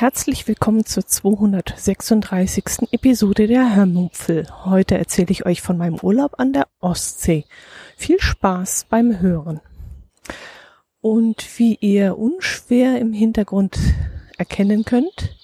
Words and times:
Herzlich 0.00 0.48
willkommen 0.48 0.86
zur 0.86 1.06
236. 1.06 2.90
Episode 2.90 3.46
der 3.46 3.76
Hörmupfel. 3.76 4.46
Heute 4.64 4.96
erzähle 4.96 5.28
ich 5.28 5.44
euch 5.44 5.60
von 5.60 5.76
meinem 5.76 5.96
Urlaub 5.96 6.40
an 6.40 6.54
der 6.54 6.68
Ostsee. 6.80 7.44
Viel 7.98 8.18
Spaß 8.18 8.86
beim 8.88 9.20
Hören. 9.20 9.60
Und 11.02 11.46
wie 11.58 11.74
ihr 11.82 12.16
unschwer 12.16 12.98
im 12.98 13.12
Hintergrund 13.12 13.78
erkennen 14.38 14.86
könnt, 14.86 15.36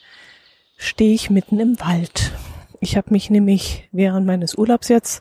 stehe 0.78 1.12
ich 1.12 1.28
mitten 1.28 1.60
im 1.60 1.78
Wald. 1.78 2.32
Ich 2.80 2.96
habe 2.96 3.10
mich 3.10 3.28
nämlich 3.28 3.90
während 3.92 4.26
meines 4.26 4.54
Urlaubs 4.54 4.88
jetzt 4.88 5.20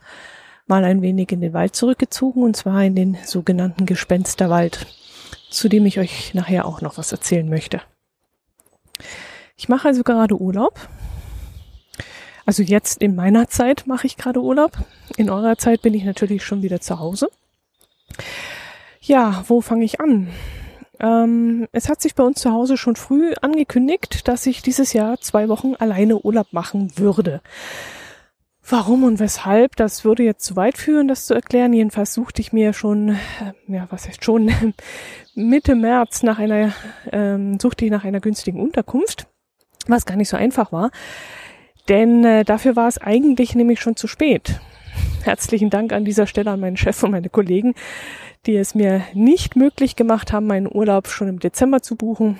mal 0.66 0.86
ein 0.86 1.02
wenig 1.02 1.34
in 1.34 1.42
den 1.42 1.52
Wald 1.52 1.76
zurückgezogen 1.76 2.42
und 2.42 2.56
zwar 2.56 2.86
in 2.86 2.96
den 2.96 3.18
sogenannten 3.26 3.86
Gespensterwald, 3.86 4.88
zu 5.50 5.68
dem 5.68 5.86
ich 5.86 6.00
euch 6.00 6.34
nachher 6.34 6.66
auch 6.66 6.80
noch 6.80 6.98
was 6.98 7.12
erzählen 7.12 7.50
möchte. 7.50 7.82
Ich 9.58 9.70
mache 9.70 9.88
also 9.88 10.04
gerade 10.04 10.40
Urlaub. 10.40 10.80
Also 12.46 12.62
jetzt 12.62 13.02
in 13.02 13.16
meiner 13.16 13.48
Zeit 13.48 13.88
mache 13.88 14.06
ich 14.06 14.18
gerade 14.18 14.42
Urlaub. 14.42 14.78
In 15.18 15.30
eurer 15.30 15.58
Zeit 15.58 15.82
bin 15.82 15.94
ich 15.94 16.04
natürlich 16.04 16.44
schon 16.44 16.62
wieder 16.62 16.82
zu 16.82 17.00
Hause. 17.00 17.30
Ja, 19.02 19.44
wo 19.48 19.62
fange 19.62 19.86
ich 19.86 20.00
an? 20.00 20.30
Ähm, 21.00 21.68
es 21.72 21.90
hat 21.90 22.02
sich 22.02 22.16
bei 22.16 22.24
uns 22.24 22.40
zu 22.42 22.52
Hause 22.52 22.78
schon 22.78 22.96
früh 22.96 23.34
angekündigt, 23.42 24.28
dass 24.28 24.46
ich 24.46 24.62
dieses 24.62 24.94
Jahr 24.94 25.20
zwei 25.20 25.50
Wochen 25.50 25.76
alleine 25.76 26.20
Urlaub 26.20 26.48
machen 26.52 26.98
würde. 26.98 27.42
Warum 28.68 29.04
und 29.04 29.20
weshalb, 29.20 29.76
das 29.76 30.06
würde 30.06 30.24
jetzt 30.24 30.46
zu 30.46 30.56
weit 30.56 30.78
führen, 30.78 31.08
das 31.08 31.26
zu 31.28 31.34
erklären. 31.34 31.74
Jedenfalls 31.74 32.14
suchte 32.14 32.42
ich 32.42 32.52
mir 32.52 32.74
schon, 32.74 33.10
äh, 33.10 33.18
ja, 33.68 33.88
was 33.90 34.08
heißt 34.08 34.24
schon, 34.24 34.52
Mitte 35.36 35.76
März 35.76 36.24
nach 36.24 36.40
einer, 36.40 36.74
ähm, 37.12 37.60
suchte 37.60 37.86
ich 37.86 37.92
nach 37.92 38.04
einer 38.04 38.22
günstigen 38.22 38.60
Unterkunft 38.60 39.28
was 39.88 40.06
gar 40.06 40.16
nicht 40.16 40.30
so 40.30 40.38
einfach 40.38 40.72
war. 40.72 40.92
Denn 41.90 42.24
äh, 42.24 42.44
dafür 42.44 42.76
war 42.76 42.88
es 42.88 42.98
eigentlich 42.98 43.56
nämlich 43.56 43.80
schon 43.80 43.96
zu 43.96 44.08
spät. 44.08 44.60
Herzlichen 45.24 45.70
Dank 45.70 45.94
an 45.94 46.06
dieser 46.06 46.28
Stelle 46.28 46.52
an 46.52 46.60
meinen 46.60 46.78
Chef 46.78 47.02
und 47.04 47.12
meine 47.12 47.30
Kollegen, 47.30 47.74
die 48.46 48.56
es 48.56 48.76
mir 48.76 49.04
nicht 49.14 49.56
möglich 49.56 49.96
gemacht 49.96 50.32
haben, 50.32 50.48
meinen 50.48 50.74
Urlaub 50.74 51.08
schon 51.08 51.28
im 51.28 51.40
Dezember 51.40 51.82
zu 51.82 51.96
buchen 51.96 52.38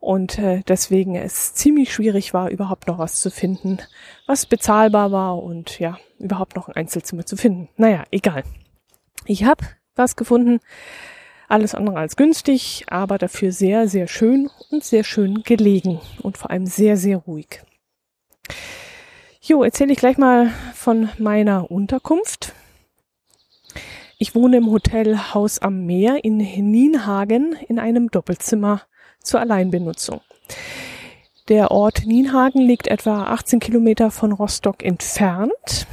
und 0.00 0.38
äh, 0.38 0.62
deswegen 0.66 1.16
es 1.16 1.54
ziemlich 1.54 1.92
schwierig 1.92 2.32
war, 2.32 2.50
überhaupt 2.50 2.86
noch 2.86 2.98
was 2.98 3.20
zu 3.20 3.30
finden, 3.30 3.78
was 4.26 4.46
bezahlbar 4.46 5.12
war 5.12 5.42
und 5.42 5.78
ja, 5.78 5.98
überhaupt 6.18 6.56
noch 6.56 6.68
ein 6.68 6.76
Einzelzimmer 6.76 7.26
zu 7.26 7.36
finden. 7.36 7.68
Naja, 7.76 8.04
egal. 8.10 8.44
Ich 9.26 9.44
habe 9.44 9.66
was 9.96 10.16
gefunden, 10.16 10.60
alles 11.48 11.74
andere 11.74 11.98
als 11.98 12.16
günstig, 12.16 12.84
aber 12.88 13.18
dafür 13.18 13.52
sehr, 13.52 13.88
sehr 13.88 14.06
schön 14.06 14.50
und 14.70 14.84
sehr 14.84 15.02
schön 15.02 15.42
gelegen 15.42 16.00
und 16.22 16.38
vor 16.38 16.50
allem 16.50 16.66
sehr, 16.66 16.96
sehr 16.96 17.16
ruhig. 17.16 17.62
Jo, 19.40 19.62
erzähle 19.62 19.92
ich 19.92 19.98
gleich 19.98 20.18
mal 20.18 20.52
von 20.74 21.08
meiner 21.18 21.70
Unterkunft. 21.70 22.52
Ich 24.18 24.34
wohne 24.34 24.58
im 24.58 24.70
Hotel 24.70 25.16
Haus 25.32 25.58
am 25.60 25.86
Meer 25.86 26.22
in 26.22 26.36
Nienhagen 26.36 27.56
in 27.68 27.78
einem 27.78 28.10
Doppelzimmer 28.10 28.82
zur 29.22 29.40
Alleinbenutzung. 29.40 30.20
Der 31.48 31.70
Ort 31.70 32.04
Nienhagen 32.04 32.60
liegt 32.60 32.88
etwa 32.88 33.24
18 33.24 33.58
Kilometer 33.58 34.10
von 34.10 34.32
Rostock 34.32 34.82
entfernt. 34.82 35.86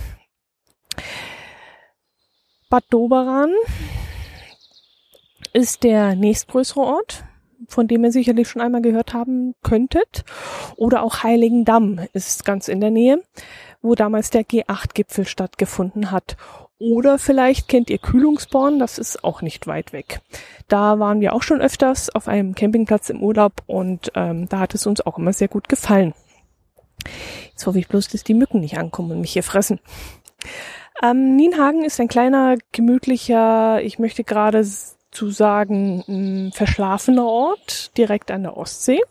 Bad 2.69 2.83
Doberan 2.89 3.53
ist 5.55 5.83
der 5.83 6.15
nächstgrößere 6.15 6.81
Ort, 6.81 7.23
von 7.69 7.87
dem 7.87 8.03
ihr 8.03 8.11
sicherlich 8.11 8.49
schon 8.49 8.61
einmal 8.61 8.81
gehört 8.81 9.13
haben 9.13 9.55
könntet. 9.63 10.25
Oder 10.75 11.01
auch 11.01 11.23
Heiligendamm 11.23 12.01
ist 12.11 12.43
ganz 12.43 12.67
in 12.67 12.81
der 12.81 12.91
Nähe, 12.91 13.23
wo 13.81 13.95
damals 13.95 14.29
der 14.31 14.43
G8-Gipfel 14.43 15.25
stattgefunden 15.25 16.11
hat. 16.11 16.35
Oder 16.77 17.17
vielleicht 17.17 17.69
kennt 17.69 17.89
ihr 17.89 17.99
Kühlungsborn, 17.99 18.79
das 18.79 18.97
ist 18.99 19.23
auch 19.23 19.41
nicht 19.41 19.65
weit 19.65 19.93
weg. 19.93 20.19
Da 20.67 20.99
waren 20.99 21.21
wir 21.21 21.31
auch 21.31 21.41
schon 21.41 21.61
öfters 21.61 22.13
auf 22.13 22.27
einem 22.27 22.53
Campingplatz 22.53 23.09
im 23.09 23.23
Urlaub 23.23 23.63
und 23.65 24.11
ähm, 24.13 24.49
da 24.49 24.59
hat 24.59 24.75
es 24.75 24.85
uns 24.85 24.99
auch 24.99 25.17
immer 25.17 25.31
sehr 25.31 25.47
gut 25.47 25.69
gefallen. 25.69 26.13
Jetzt 27.51 27.65
hoffe 27.65 27.79
ich 27.79 27.87
bloß, 27.87 28.09
dass 28.09 28.25
die 28.25 28.33
Mücken 28.33 28.59
nicht 28.59 28.77
ankommen 28.77 29.11
und 29.11 29.21
mich 29.21 29.31
hier 29.31 29.43
fressen. 29.43 29.79
Ähm, 31.01 31.37
Nienhagen 31.37 31.85
ist 31.85 32.01
ein 32.01 32.09
kleiner, 32.09 32.57
gemütlicher, 32.73 33.81
ich 33.81 33.99
möchte 33.99 34.25
gerade 34.25 34.65
zu 35.15 35.29
sagen, 35.29 36.03
ein 36.07 36.51
verschlafener 36.51 37.25
Ort 37.25 37.97
direkt 37.97 38.31
an 38.31 38.43
der 38.43 38.57
Ostsee. 38.57 39.01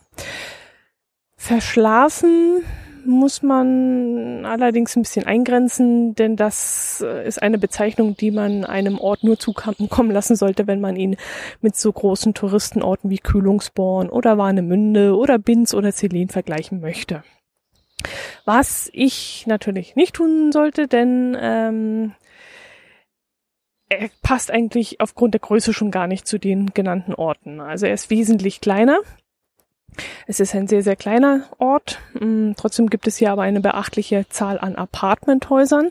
Verschlafen 1.37 2.63
muss 3.07 3.43
man 3.43 4.45
allerdings 4.47 4.97
ein 4.97 5.03
bisschen 5.03 5.27
eingrenzen, 5.27 6.15
denn 6.15 6.37
das 6.37 7.05
äh, 7.07 7.27
ist 7.27 7.43
eine 7.43 7.59
Bezeichnung, 7.59 8.17
die 8.17 8.31
man 8.31 8.65
einem 8.65 8.99
Ort 8.99 9.25
nur 9.25 9.39
zukommen 9.39 10.11
lassen 10.11 10.37
sollte, 10.37 10.67
wenn 10.67 10.81
man 10.81 10.97
ihn 10.97 11.17
mit 11.61 11.77
so 11.77 11.93
großen 11.93 12.35
Touristenorten 12.35 13.11
wie 13.11 13.19
Kühlungsborn 13.19 14.09
oder 14.09 14.39
Warnemünde 14.39 15.17
oder 15.17 15.39
Binz 15.39 15.75
oder 15.75 15.93
Celine 15.93 16.33
vergleichen 16.33 16.81
möchte. 16.81 17.23
Was 18.45 18.91
ich 18.93 19.45
natürlich 19.47 19.97
nicht 19.97 20.15
tun 20.15 20.53
sollte, 20.53 20.89
denn 20.89 21.37
ähm, 21.41 22.13
er 24.00 24.10
passt 24.22 24.50
eigentlich 24.50 25.00
aufgrund 25.00 25.34
der 25.34 25.41
Größe 25.41 25.72
schon 25.72 25.91
gar 25.91 26.06
nicht 26.06 26.27
zu 26.27 26.38
den 26.38 26.72
genannten 26.75 27.15
Orten. 27.15 27.60
Also 27.60 27.87
er 27.87 27.94
ist 27.94 28.10
wesentlich 28.10 28.60
kleiner. 28.60 29.00
Es 30.27 30.41
ist 30.41 30.55
ein 30.55 30.66
sehr, 30.66 30.82
sehr 30.82 30.97
kleiner 30.97 31.44
Ort. 31.59 32.00
Mm, 32.15 32.53
trotzdem 32.56 32.91
gibt 32.91 33.06
es 33.06 33.16
hier 33.16 33.31
aber 33.31 33.43
eine 33.43 33.60
beachtliche 33.60 34.28
Zahl 34.28 34.59
an 34.59 34.77
Apartmenthäusern. 34.77 35.91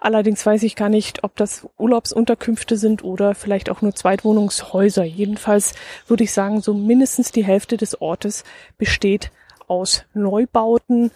Allerdings 0.00 0.44
weiß 0.46 0.62
ich 0.62 0.76
gar 0.76 0.88
nicht, 0.88 1.24
ob 1.24 1.34
das 1.36 1.66
Urlaubsunterkünfte 1.76 2.76
sind 2.76 3.02
oder 3.02 3.34
vielleicht 3.34 3.68
auch 3.68 3.82
nur 3.82 3.94
Zweitwohnungshäuser. 3.94 5.04
Jedenfalls 5.04 5.74
würde 6.06 6.24
ich 6.24 6.32
sagen, 6.32 6.60
so 6.60 6.72
mindestens 6.72 7.32
die 7.32 7.44
Hälfte 7.44 7.76
des 7.76 8.00
Ortes 8.00 8.44
besteht 8.76 9.32
aus 9.66 10.04
Neubauten, 10.14 11.10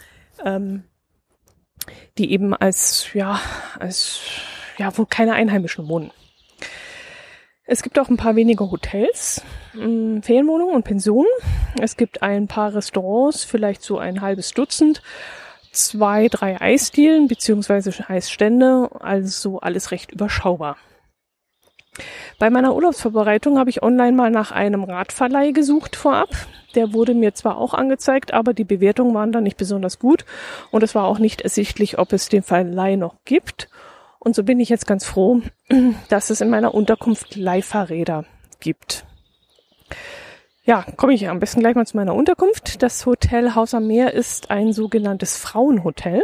ähm, 0.45 0.83
die 2.19 2.33
eben 2.33 2.55
als, 2.55 3.13
ja, 3.15 3.41
als 3.79 4.21
ja, 4.83 4.99
wo 4.99 5.07
keine 5.09 5.35
Einheimischen 5.35 5.89
wohnen. 5.89 6.11
Es 7.65 7.85
gibt 7.85 8.01
auch 8.01 8.09
ein 8.09 8.17
paar 8.17 8.35
wenige 8.35 8.69
Hotels, 8.69 9.41
mm, 9.75 10.23
Ferienwohnungen 10.23 10.75
und 10.75 10.83
Pensionen. 10.83 11.31
Es 11.81 11.97
gibt 11.97 12.23
ein 12.23 12.49
paar 12.49 12.75
Restaurants, 12.75 13.45
vielleicht 13.45 13.83
so 13.83 13.99
ein 13.99 14.21
halbes 14.23 14.51
Dutzend, 14.51 15.01
zwei, 15.71 16.27
drei 16.27 16.61
Eisdielen 16.61 17.29
beziehungsweise 17.29 17.93
Eisstände, 18.09 18.91
also 18.99 19.61
alles 19.61 19.93
recht 19.93 20.11
überschaubar. 20.11 20.77
Bei 22.41 22.51
meiner 22.51 22.75
Urlaubsvorbereitung 22.75 23.61
habe 23.61 23.71
ich 23.71 23.85
online 23.85 24.17
mal 24.17 24.31
nach 24.33 24.51
einem 24.51 24.83
Radverleih 24.83 25.53
gesucht 25.53 25.95
vorab. 25.95 26.31
Der 26.75 26.93
wurde 26.93 27.15
mir 27.15 27.35
zwar 27.35 27.57
auch 27.57 27.73
angezeigt, 27.73 28.35
aber 28.35 28.53
die 28.53 28.65
Bewertungen 28.65 29.15
waren 29.15 29.31
dann 29.31 29.45
nicht 29.45 29.59
besonders 29.59 30.01
gut 30.01 30.25
und 30.73 30.83
es 30.83 30.97
war 30.97 31.05
auch 31.05 31.21
nicht 31.21 31.43
ersichtlich, 31.43 31.99
ob 31.99 32.13
es 32.13 32.29
den 32.29 32.43
Verleih 32.43 32.97
noch 32.97 33.15
gibt. 33.25 33.69
Und 34.25 34.37
so 34.37 34.45
bin 34.45 34.61
ich 34.61 34.69
jetzt 34.69 34.87
ganz 34.87 35.05
froh, 35.05 35.43
dass 36.09 36.31
es 36.31 36.41
in 36.41 36.49
meiner 36.49 36.75
Unterkunft 36.75 37.35
Leihfahrräder 37.35 38.25
gibt. 38.61 39.05
Ja, 40.63 40.87
komme 40.97 41.13
ich 41.13 41.29
am 41.29 41.41
besten 41.41 41.59
gleich 41.59 41.75
mal 41.75 41.89
zu 41.89 41.97
meiner 41.97 42.15
Unterkunft. 42.15 42.85
Das 42.85 43.05
Hotel 43.05 43.57
Haus 43.57 43.75
am 43.75 43.89
Meer 43.89 44.15
ist 44.15 44.53
ein 44.53 44.73
sogenanntes 44.73 45.37
Frauenhotel. 45.37 46.23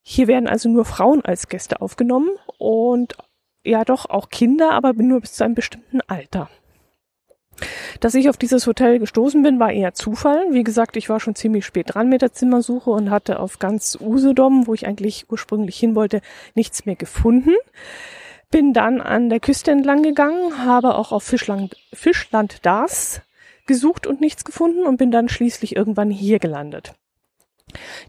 Hier 0.00 0.26
werden 0.26 0.48
also 0.48 0.70
nur 0.70 0.86
Frauen 0.86 1.22
als 1.22 1.48
Gäste 1.48 1.82
aufgenommen 1.82 2.30
und 2.56 3.18
ja 3.62 3.84
doch 3.84 4.08
auch 4.08 4.30
Kinder, 4.30 4.70
aber 4.70 4.94
nur 4.94 5.20
bis 5.20 5.34
zu 5.34 5.44
einem 5.44 5.54
bestimmten 5.54 6.00
Alter. 6.06 6.48
Dass 8.00 8.14
ich 8.14 8.28
auf 8.28 8.36
dieses 8.36 8.66
Hotel 8.66 8.98
gestoßen 8.98 9.42
bin, 9.42 9.58
war 9.58 9.72
eher 9.72 9.94
Zufall. 9.94 10.46
Wie 10.50 10.64
gesagt, 10.64 10.96
ich 10.96 11.08
war 11.08 11.20
schon 11.20 11.34
ziemlich 11.34 11.64
spät 11.64 11.94
dran 11.94 12.08
mit 12.08 12.22
der 12.22 12.32
Zimmersuche 12.32 12.90
und 12.90 13.10
hatte 13.10 13.40
auf 13.40 13.58
ganz 13.58 13.96
Usedom, 14.00 14.66
wo 14.66 14.74
ich 14.74 14.86
eigentlich 14.86 15.26
ursprünglich 15.30 15.76
hin 15.78 15.94
wollte, 15.94 16.20
nichts 16.54 16.86
mehr 16.86 16.96
gefunden. 16.96 17.54
Bin 18.50 18.72
dann 18.72 19.00
an 19.00 19.30
der 19.30 19.40
Küste 19.40 19.70
entlang 19.70 20.02
gegangen, 20.02 20.64
habe 20.64 20.94
auch 20.96 21.12
auf 21.12 21.24
Fischland, 21.24 21.76
Fischland 21.92 22.64
Dars 22.64 23.22
gesucht 23.66 24.06
und 24.06 24.20
nichts 24.20 24.44
gefunden 24.44 24.84
und 24.84 24.96
bin 24.96 25.10
dann 25.10 25.28
schließlich 25.28 25.74
irgendwann 25.76 26.10
hier 26.10 26.38
gelandet. 26.38 26.92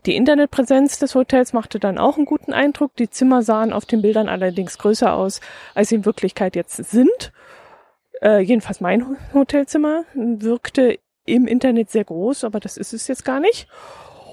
Die 0.06 0.16
Internetpräsenz 0.16 1.00
des 1.00 1.16
Hotels 1.16 1.54
machte 1.54 1.80
dann 1.80 1.98
auch 1.98 2.18
einen 2.18 2.26
guten 2.26 2.54
Eindruck. 2.54 2.96
Die 2.96 3.10
Zimmer 3.10 3.42
sahen 3.42 3.74
auf 3.74 3.86
den 3.86 4.02
Bildern 4.02 4.30
allerdings 4.30 4.78
größer 4.78 5.14
aus, 5.14 5.42
als 5.74 5.90
sie 5.90 5.96
in 5.96 6.06
Wirklichkeit 6.06 6.56
jetzt 6.56 6.76
sind. 6.76 7.32
Äh, 8.22 8.40
jedenfalls 8.40 8.82
mein 8.82 9.18
Hotelzimmer 9.34 10.04
wirkte 10.14 11.00
im 11.26 11.48
Internet 11.48 11.90
sehr 11.90 12.04
groß, 12.04 12.44
aber 12.44 12.60
das 12.60 12.78
ist 12.78 12.94
es 12.94 13.08
jetzt 13.08 13.26
gar 13.26 13.40
nicht. 13.40 13.68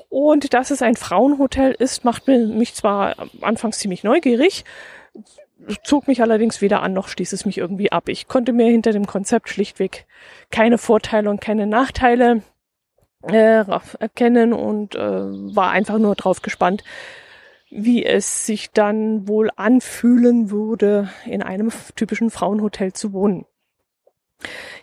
Und 0.08 0.52
dass 0.52 0.70
es 0.70 0.82
ein 0.82 0.96
Frauenhotel 0.96 1.72
ist, 1.72 2.04
macht 2.04 2.28
mich 2.28 2.74
zwar 2.74 3.14
anfangs 3.40 3.78
ziemlich 3.78 4.04
neugierig, 4.04 4.64
zog 5.84 6.06
mich 6.06 6.20
allerdings 6.20 6.60
weder 6.60 6.82
an 6.82 6.92
noch 6.92 7.08
stieß 7.08 7.32
es 7.32 7.46
mich 7.46 7.58
irgendwie 7.58 7.92
ab. 7.92 8.08
Ich 8.08 8.28
konnte 8.28 8.52
mir 8.52 8.66
hinter 8.66 8.92
dem 8.92 9.06
Konzept 9.06 9.48
schlichtweg 9.48 10.06
keine 10.50 10.76
Vorteile 10.76 11.30
und 11.30 11.40
keine 11.40 11.66
Nachteile 11.66 12.42
äh, 13.22 13.64
erkennen 14.00 14.52
und 14.52 14.94
äh, 14.94 14.98
war 15.00 15.70
einfach 15.70 15.98
nur 15.98 16.14
drauf 16.14 16.42
gespannt, 16.42 16.84
wie 17.70 18.04
es 18.04 18.44
sich 18.44 18.70
dann 18.72 19.28
wohl 19.28 19.50
anfühlen 19.56 20.50
würde, 20.50 21.08
in 21.24 21.42
einem 21.42 21.70
typischen 21.96 22.30
Frauenhotel 22.30 22.92
zu 22.92 23.12
wohnen. 23.12 23.46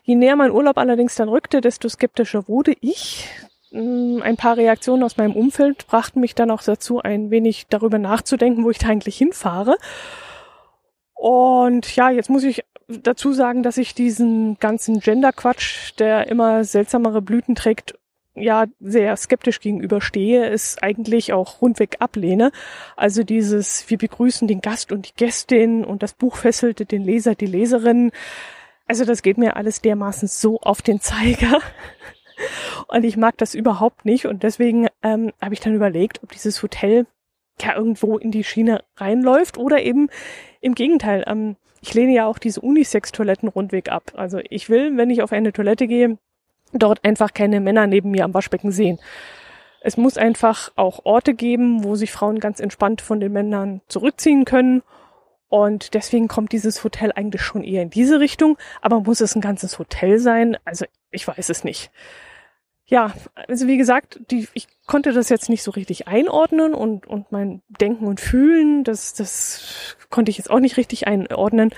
Je 0.03 0.15
näher 0.15 0.35
mein 0.35 0.51
Urlaub 0.51 0.77
allerdings 0.77 1.15
dann 1.15 1.29
rückte, 1.29 1.61
desto 1.61 1.89
skeptischer 1.89 2.47
wurde 2.47 2.73
ich. 2.81 3.27
Mm, 3.71 4.21
ein 4.21 4.37
paar 4.37 4.57
Reaktionen 4.57 5.03
aus 5.03 5.17
meinem 5.17 5.35
Umfeld 5.35 5.87
brachten 5.87 6.19
mich 6.19 6.35
dann 6.35 6.51
auch 6.51 6.63
dazu, 6.63 7.01
ein 7.01 7.31
wenig 7.31 7.67
darüber 7.69 7.99
nachzudenken, 7.99 8.63
wo 8.63 8.71
ich 8.71 8.79
da 8.79 8.87
eigentlich 8.87 9.17
hinfahre. 9.17 9.77
Und 11.13 11.95
ja, 11.95 12.09
jetzt 12.09 12.29
muss 12.29 12.43
ich 12.43 12.63
dazu 12.87 13.33
sagen, 13.33 13.61
dass 13.61 13.77
ich 13.77 13.93
diesen 13.93 14.57
ganzen 14.59 14.99
Gender-Quatsch, 14.99 15.93
der 15.99 16.27
immer 16.27 16.63
seltsamere 16.63 17.21
Blüten 17.21 17.55
trägt, 17.55 17.95
ja 18.35 18.65
sehr 18.79 19.15
skeptisch 19.17 19.59
gegenüberstehe, 19.59 20.45
es 20.49 20.77
eigentlich 20.81 21.33
auch 21.33 21.61
rundweg 21.61 21.97
ablehne. 21.99 22.51
Also 22.95 23.23
dieses, 23.23 23.89
wir 23.89 23.97
begrüßen 23.97 24.47
den 24.47 24.61
Gast 24.61 24.91
und 24.91 25.07
die 25.07 25.15
Gästin 25.15 25.83
und 25.83 26.03
das 26.03 26.13
Buch 26.13 26.37
fesselte 26.37 26.85
den 26.85 27.03
Leser, 27.03 27.35
die 27.35 27.47
Leserin. 27.47 28.11
Also 28.89 29.05
das 29.05 29.21
geht 29.21 29.37
mir 29.37 29.55
alles 29.55 29.81
dermaßen 29.81 30.27
so 30.27 30.59
auf 30.61 30.81
den 30.81 30.99
Zeiger. 30.99 31.59
Und 32.87 33.03
ich 33.05 33.17
mag 33.17 33.37
das 33.37 33.53
überhaupt 33.53 34.03
nicht. 34.03 34.25
Und 34.25 34.41
deswegen 34.41 34.87
ähm, 35.03 35.31
habe 35.39 35.53
ich 35.53 35.59
dann 35.59 35.75
überlegt, 35.75 36.23
ob 36.23 36.31
dieses 36.31 36.63
Hotel 36.63 37.05
ja 37.61 37.75
irgendwo 37.75 38.17
in 38.17 38.31
die 38.31 38.43
Schiene 38.43 38.83
reinläuft 38.97 39.59
oder 39.59 39.83
eben 39.83 40.09
im 40.59 40.73
Gegenteil. 40.73 41.23
Ähm, 41.27 41.55
ich 41.81 41.93
lehne 41.93 42.13
ja 42.13 42.25
auch 42.25 42.39
diese 42.39 42.61
Unisex-Toiletten 42.61 43.47
rundweg 43.47 43.91
ab. 43.91 44.13
Also 44.15 44.39
ich 44.49 44.71
will, 44.71 44.97
wenn 44.97 45.11
ich 45.11 45.21
auf 45.21 45.33
eine 45.33 45.53
Toilette 45.53 45.85
gehe, 45.85 46.17
dort 46.73 47.05
einfach 47.05 47.35
keine 47.35 47.59
Männer 47.59 47.85
neben 47.85 48.09
mir 48.09 48.25
am 48.25 48.33
Waschbecken 48.33 48.71
sehen. 48.71 48.97
Es 49.81 49.97
muss 49.97 50.17
einfach 50.17 50.71
auch 50.75 51.05
Orte 51.05 51.35
geben, 51.35 51.83
wo 51.83 51.95
sich 51.95 52.11
Frauen 52.11 52.39
ganz 52.39 52.59
entspannt 52.59 53.01
von 53.01 53.19
den 53.19 53.33
Männern 53.33 53.81
zurückziehen 53.87 54.45
können. 54.45 54.81
Und 55.49 55.95
deswegen 55.95 56.27
kommt 56.27 56.51
dieses 56.51 56.83
Hotel 56.83 57.11
eigentlich 57.11 57.41
schon 57.41 57.63
eher 57.63 57.81
in 57.81 57.89
diese 57.89 58.19
Richtung. 58.19 58.57
Aber 58.81 59.01
muss 59.01 59.19
es 59.19 59.35
ein 59.35 59.41
ganzes 59.41 59.79
Hotel 59.79 60.19
sein? 60.19 60.57
Also 60.63 60.85
ich 61.11 61.27
weiß 61.27 61.49
es 61.49 61.63
nicht. 61.63 61.91
Ja, 62.85 63.13
also 63.47 63.67
wie 63.67 63.77
gesagt, 63.77 64.19
die, 64.31 64.47
ich 64.53 64.67
konnte 64.87 65.11
das 65.11 65.29
jetzt 65.29 65.49
nicht 65.49 65.61
so 65.61 65.71
richtig 65.71 66.07
einordnen 66.07 66.73
und, 66.73 67.05
und 67.05 67.31
mein 67.31 67.61
Denken 67.69 68.07
und 68.07 68.19
Fühlen, 68.19 68.83
das, 68.83 69.13
das 69.13 69.95
konnte 70.09 70.31
ich 70.31 70.39
jetzt 70.39 70.49
auch 70.49 70.59
nicht 70.59 70.77
richtig 70.77 71.05
einordnen. 71.05 71.71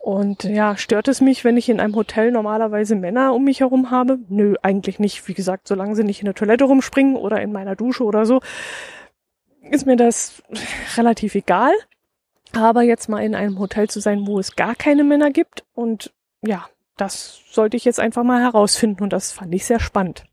Und 0.00 0.44
ja, 0.44 0.76
stört 0.76 1.08
es 1.08 1.20
mich, 1.20 1.44
wenn 1.44 1.56
ich 1.56 1.68
in 1.68 1.80
einem 1.80 1.94
Hotel 1.94 2.30
normalerweise 2.30 2.94
Männer 2.94 3.34
um 3.34 3.44
mich 3.44 3.60
herum 3.60 3.90
habe? 3.90 4.18
Nö, 4.28 4.54
eigentlich 4.62 4.98
nicht. 4.98 5.26
Wie 5.28 5.34
gesagt, 5.34 5.68
solange 5.68 5.94
sie 5.94 6.04
nicht 6.04 6.20
in 6.20 6.26
der 6.26 6.34
Toilette 6.34 6.64
rumspringen 6.64 7.16
oder 7.16 7.42
in 7.42 7.52
meiner 7.52 7.76
Dusche 7.76 8.04
oder 8.04 8.24
so, 8.24 8.40
ist 9.70 9.84
mir 9.84 9.96
das 9.96 10.42
relativ 10.96 11.34
egal. 11.34 11.72
Aber 12.52 12.82
jetzt 12.82 13.08
mal 13.08 13.22
in 13.22 13.34
einem 13.34 13.58
Hotel 13.58 13.88
zu 13.88 14.00
sein, 14.00 14.26
wo 14.26 14.38
es 14.38 14.56
gar 14.56 14.74
keine 14.74 15.04
Männer 15.04 15.30
gibt 15.30 15.64
und 15.74 16.12
ja, 16.42 16.66
das 16.96 17.40
sollte 17.50 17.76
ich 17.76 17.84
jetzt 17.84 18.00
einfach 18.00 18.24
mal 18.24 18.42
herausfinden 18.42 19.02
und 19.02 19.12
das 19.12 19.32
fand 19.32 19.54
ich 19.54 19.64
sehr 19.64 19.80
spannend. 19.80 20.24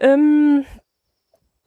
Ähm, 0.00 0.64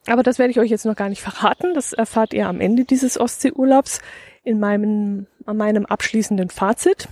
aber 0.06 0.22
das 0.22 0.38
werde 0.38 0.50
ich 0.50 0.60
euch 0.60 0.70
jetzt 0.70 0.84
noch 0.84 0.96
gar 0.96 1.08
nicht 1.08 1.22
verraten. 1.22 1.74
Das 1.74 1.92
erfahrt 1.92 2.32
ihr 2.32 2.48
am 2.48 2.60
Ende 2.60 2.84
dieses 2.84 3.18
Ostseeurlaubs 3.18 4.00
in 4.44 4.60
meinem, 4.60 5.26
an 5.46 5.56
meinem 5.56 5.86
abschließenden 5.86 6.50
Fazit. 6.50 7.08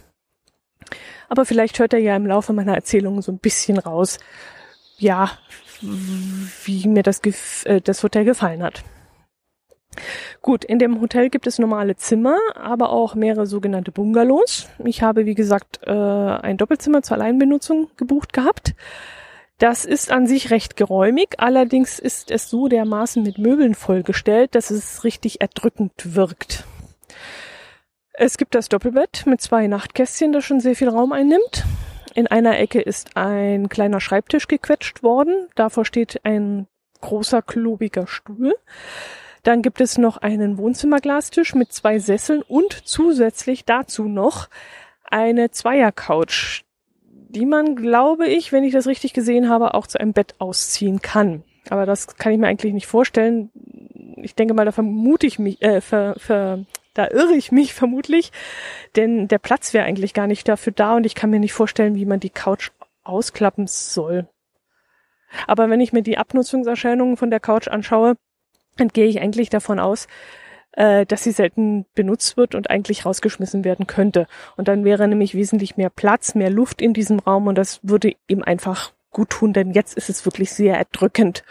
Aber 1.29 1.45
vielleicht 1.45 1.79
hört 1.79 1.93
er 1.93 1.99
ja 1.99 2.15
im 2.15 2.27
Laufe 2.27 2.53
meiner 2.53 2.75
Erzählung 2.75 3.23
so 3.23 3.33
ein 3.33 3.39
bisschen 3.39 3.79
raus, 3.79 4.19
ja, 4.99 5.31
wie 5.81 6.87
mir 6.87 7.03
das, 7.03 7.21
äh, 7.65 7.81
das 7.81 8.03
Hotel 8.03 8.25
gefallen 8.25 8.63
hat. 8.63 8.85
Gut, 10.43 10.65
in 10.65 10.79
dem 10.79 11.01
Hotel 11.01 11.31
gibt 11.31 11.47
es 11.47 11.59
normale 11.59 11.97
Zimmer, 11.97 12.37
aber 12.55 12.91
auch 12.91 13.15
mehrere 13.15 13.47
sogenannte 13.47 13.93
Bungalows. 13.93 14.69
Ich 14.85 15.03
habe, 15.03 15.27
wie 15.27 15.35
gesagt, 15.35 15.81
äh, 15.87 15.91
ein 15.91 16.57
Doppelzimmer 16.57 17.03
zur 17.03 17.17
Alleinbenutzung 17.17 17.91
gebucht 17.97 18.33
gehabt. 18.33 18.75
Das 19.59 19.85
ist 19.85 20.11
an 20.11 20.27
sich 20.27 20.51
recht 20.51 20.77
geräumig, 20.77 21.37
allerdings 21.39 21.99
ist 22.01 22.31
es 22.31 22.51
so 22.51 22.67
dermaßen 22.67 23.23
mit 23.23 23.39
Möbeln 23.39 23.75
vollgestellt, 23.75 24.55
dass 24.55 24.71
es 24.71 25.05
richtig 25.05 25.41
erdrückend 25.41 25.93
wirkt. 26.17 26.65
Es 28.13 28.37
gibt 28.37 28.55
das 28.55 28.69
Doppelbett 28.69 29.27
mit 29.27 29.41
zwei 29.41 29.67
Nachtkästchen, 29.67 30.33
das 30.33 30.45
schon 30.45 30.61
sehr 30.61 30.77
viel 30.77 30.89
Raum 30.89 31.13
einnimmt. 31.13 31.65
In 32.15 32.29
einer 32.29 32.59
Ecke 32.59 32.81
ist 32.81 33.17
ein 33.17 33.69
kleiner 33.69 34.01
Schreibtisch 34.01 34.47
gequetscht 34.47 35.03
worden. 35.03 35.49
Davor 35.57 35.85
steht 35.85 36.25
ein 36.25 36.69
großer, 37.01 37.43
klobiger 37.43 38.07
Stuhl. 38.07 38.55
Dann 39.45 39.63
gibt 39.63 39.81
es 39.81 39.99
noch 39.99 40.17
einen 40.17 40.59
Wohnzimmerglastisch 40.59 41.55
mit 41.55 41.73
zwei 41.73 41.99
Sesseln 41.99 42.43
und 42.43 42.73
zusätzlich 42.87 43.65
dazu 43.65 44.05
noch 44.05 44.49
eine 45.05 45.51
Zweiercouch, 45.51 46.65
die 47.05 47.47
man, 47.47 47.77
glaube 47.77 48.27
ich, 48.27 48.53
wenn 48.53 48.65
ich 48.65 48.73
das 48.73 48.87
richtig 48.87 49.13
gesehen 49.13 49.49
habe, 49.49 49.75
auch 49.75 49.87
zu 49.87 50.01
einem 50.01 50.15
Bett 50.15 50.35
ausziehen 50.39 51.03
kann. 51.03 51.45
Aber 51.69 51.85
das 51.87 52.17
kann 52.17 52.33
ich 52.33 52.39
mir 52.39 52.47
eigentlich 52.47 52.73
nicht 52.73 52.87
vorstellen. 52.87 53.51
Ich 54.17 54.35
denke 54.35 54.55
mal, 54.55 54.65
da 54.65 54.73
vermute 54.73 55.27
ich 55.27 55.39
mich, 55.39 55.61
äh, 55.63 55.83
ver, 55.83 56.15
ver, 56.19 56.65
da 56.95 57.09
irre 57.09 57.35
ich 57.35 57.53
mich 57.53 57.75
vermutlich, 57.75 58.33
denn 58.97 59.29
der 59.29 59.39
Platz 59.39 59.75
wäre 59.75 59.85
eigentlich 59.85 60.15
gar 60.15 60.27
nicht 60.27 60.49
dafür 60.49 60.73
da 60.73 60.97
und 60.97 61.05
ich 61.05 61.15
kann 61.15 61.31
mir 61.31 61.41
nicht 61.41 61.53
vorstellen, 61.53 61.97
wie 61.97 62.07
man 62.07 62.21
die 62.21 62.31
Couch 62.31 62.71
ausklappen 63.03 63.67
soll. 63.67 64.27
Aber 65.47 65.69
wenn 65.69 65.81
ich 65.81 65.93
mir 65.93 66.03
die 66.03 66.17
Abnutzungserscheinungen 66.17 67.19
von 67.19 67.31
der 67.31 67.41
Couch 67.41 67.69
anschaue, 67.69 68.17
dann 68.77 68.89
gehe 68.89 69.07
ich 69.07 69.21
eigentlich 69.21 69.51
davon 69.51 69.79
aus, 69.79 70.07
äh, 70.73 71.07
dass 71.07 71.25
sie 71.25 71.33
selten 71.33 71.87
benutzt 71.95 72.37
wird 72.37 72.55
und 72.55 72.71
eigentlich 72.71 73.07
rausgeschmissen 73.07 73.65
werden 73.65 73.87
könnte. 73.87 74.27
Und 74.57 74.69
dann 74.69 74.85
wäre 74.85 75.07
nämlich 75.09 75.35
wesentlich 75.35 75.77
mehr 75.77 75.91
Platz, 75.91 76.35
mehr 76.35 76.51
Luft 76.51 76.83
in 76.83 76.95
diesem 76.95 77.19
Raum 77.19 77.47
und 77.47 77.57
das 77.57 77.81
würde 77.83 78.15
ihm 78.29 78.43
einfach 78.43 78.93
gut 79.11 79.31
tun, 79.31 79.53
denn 79.53 79.73
jetzt 79.73 79.97
ist 79.97 80.11
es 80.11 80.25
wirklich 80.25 80.53
sehr 80.53 80.77
erdrückend. 80.77 81.45